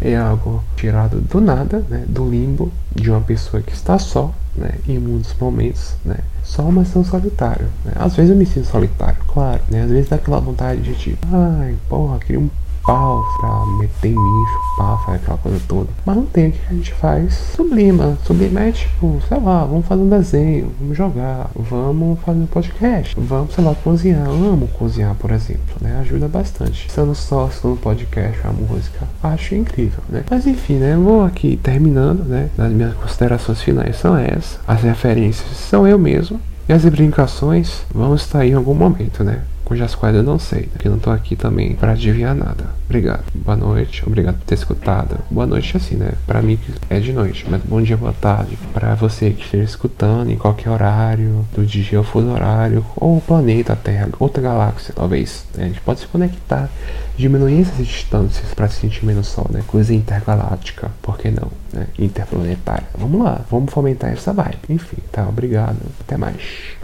é 0.00 0.16
algo 0.16 0.64
tirado 0.74 1.20
do 1.20 1.38
nada, 1.38 1.84
né? 1.90 2.04
Do 2.08 2.26
limbo 2.26 2.72
de 2.94 3.10
uma 3.10 3.20
pessoa 3.20 3.62
que 3.62 3.74
está 3.74 3.98
só, 3.98 4.32
né? 4.56 4.76
Em 4.88 4.98
muitos 4.98 5.34
momentos, 5.38 5.94
né? 6.02 6.16
Só, 6.42 6.62
mas 6.62 6.90
tão 6.90 7.04
solitário. 7.04 7.66
Né? 7.84 7.92
Às 7.96 8.16
vezes 8.16 8.30
eu 8.30 8.36
me 8.38 8.46
sinto 8.46 8.68
solitário, 8.68 9.18
claro, 9.26 9.60
né? 9.68 9.82
Às 9.82 9.90
vezes 9.90 10.08
dá 10.08 10.16
aquela 10.16 10.40
vontade 10.40 10.80
de 10.80 10.94
tipo, 10.94 11.26
ai, 11.30 11.76
porra, 11.90 12.18
queria 12.20 12.40
um 12.40 12.48
pau 12.88 13.22
pra 13.38 13.66
meter 13.76 14.16
mim, 14.18 14.44
chupar, 14.46 15.04
fazer 15.04 15.16
aquela 15.18 15.36
coisa 15.36 15.60
toda. 15.68 15.88
Mas 16.06 16.16
não 16.16 16.24
tem, 16.24 16.48
o 16.48 16.52
que 16.52 16.66
a 16.70 16.72
gente 16.72 16.94
faz? 16.94 17.34
Sublima. 17.54 18.16
Sublima 18.24 18.60
é 18.60 18.72
tipo, 18.72 19.20
sei 19.28 19.38
lá, 19.38 19.62
vamos 19.66 19.84
fazer 19.84 20.00
um 20.00 20.08
desenho, 20.08 20.72
vamos 20.80 20.96
jogar, 20.96 21.50
vamos 21.54 22.18
fazer 22.20 22.38
um 22.38 22.46
podcast, 22.46 23.14
vamos, 23.18 23.54
sei 23.54 23.62
lá, 23.62 23.74
cozinhar. 23.74 24.26
Eu 24.26 24.32
amo 24.32 24.68
cozinhar, 24.68 25.14
por 25.16 25.30
exemplo, 25.32 25.76
né? 25.82 25.98
Ajuda 26.00 26.28
bastante. 26.28 26.90
Sendo 26.90 27.14
sócio 27.14 27.68
no 27.68 27.76
podcast, 27.76 28.40
a 28.46 28.52
música, 28.52 29.06
acho 29.22 29.54
incrível, 29.54 30.02
né? 30.08 30.24
Mas 30.30 30.46
enfim, 30.46 30.76
né? 30.76 30.96
Vou 30.96 31.22
aqui 31.22 31.58
terminando, 31.62 32.24
né? 32.24 32.48
As 32.56 32.72
minhas 32.72 32.94
considerações 32.94 33.60
finais 33.60 33.96
são 33.96 34.16
essas. 34.16 34.58
As 34.66 34.82
referências 34.82 35.58
são 35.58 35.86
eu 35.86 35.98
mesmo. 35.98 36.40
E 36.66 36.72
as 36.72 36.84
brincações 36.84 37.82
vão 37.94 38.14
estar 38.14 38.40
aí 38.40 38.50
em 38.50 38.54
algum 38.54 38.74
momento, 38.74 39.24
né? 39.24 39.42
Cujas 39.68 39.94
quais 39.94 40.16
eu 40.16 40.22
não 40.22 40.38
sei, 40.38 40.70
que 40.78 40.88
eu 40.88 40.92
não 40.92 40.98
tô 40.98 41.10
aqui 41.10 41.36
também 41.36 41.74
para 41.74 41.92
adivinhar 41.92 42.34
nada. 42.34 42.78
Obrigado. 42.86 43.24
Boa 43.34 43.54
noite, 43.54 44.02
obrigado 44.06 44.38
por 44.38 44.46
ter 44.46 44.54
escutado. 44.54 45.18
Boa 45.30 45.46
noite 45.46 45.76
assim, 45.76 45.94
né? 45.94 46.12
Para 46.26 46.40
mim 46.40 46.58
é 46.88 46.98
de 46.98 47.12
noite, 47.12 47.44
mas 47.50 47.60
bom 47.62 47.82
dia, 47.82 47.98
boa 47.98 48.14
tarde 48.14 48.58
para 48.72 48.94
você 48.94 49.30
que 49.30 49.44
esteja 49.44 49.64
escutando 49.64 50.30
em 50.30 50.38
qualquer 50.38 50.70
horário 50.70 51.44
do 51.54 51.66
dia 51.66 51.98
ou 51.98 52.04
fuso 52.04 52.30
horário 52.30 52.84
ou 52.96 53.20
planeta 53.20 53.76
Terra, 53.76 54.08
outra 54.18 54.42
galáxia, 54.42 54.94
talvez. 54.96 55.44
Né? 55.54 55.64
A 55.64 55.68
gente 55.68 55.82
pode 55.82 56.00
se 56.00 56.06
conectar, 56.06 56.70
diminuir 57.18 57.60
essas 57.60 57.86
distâncias 57.86 58.54
para 58.54 58.68
se 58.68 58.80
sentir 58.80 59.04
menos 59.04 59.26
só, 59.26 59.44
né? 59.50 59.62
Coisa 59.66 59.92
intergaláctica, 59.92 60.90
por 61.02 61.18
que 61.18 61.30
não? 61.30 61.50
Né? 61.74 61.86
Interplanetária. 61.98 62.86
Vamos 62.96 63.22
lá, 63.22 63.42
vamos 63.50 63.70
fomentar 63.70 64.10
essa 64.10 64.32
vibe. 64.32 64.60
Enfim, 64.70 64.96
tá? 65.12 65.28
Obrigado. 65.28 65.76
Até 66.00 66.16
mais. 66.16 66.77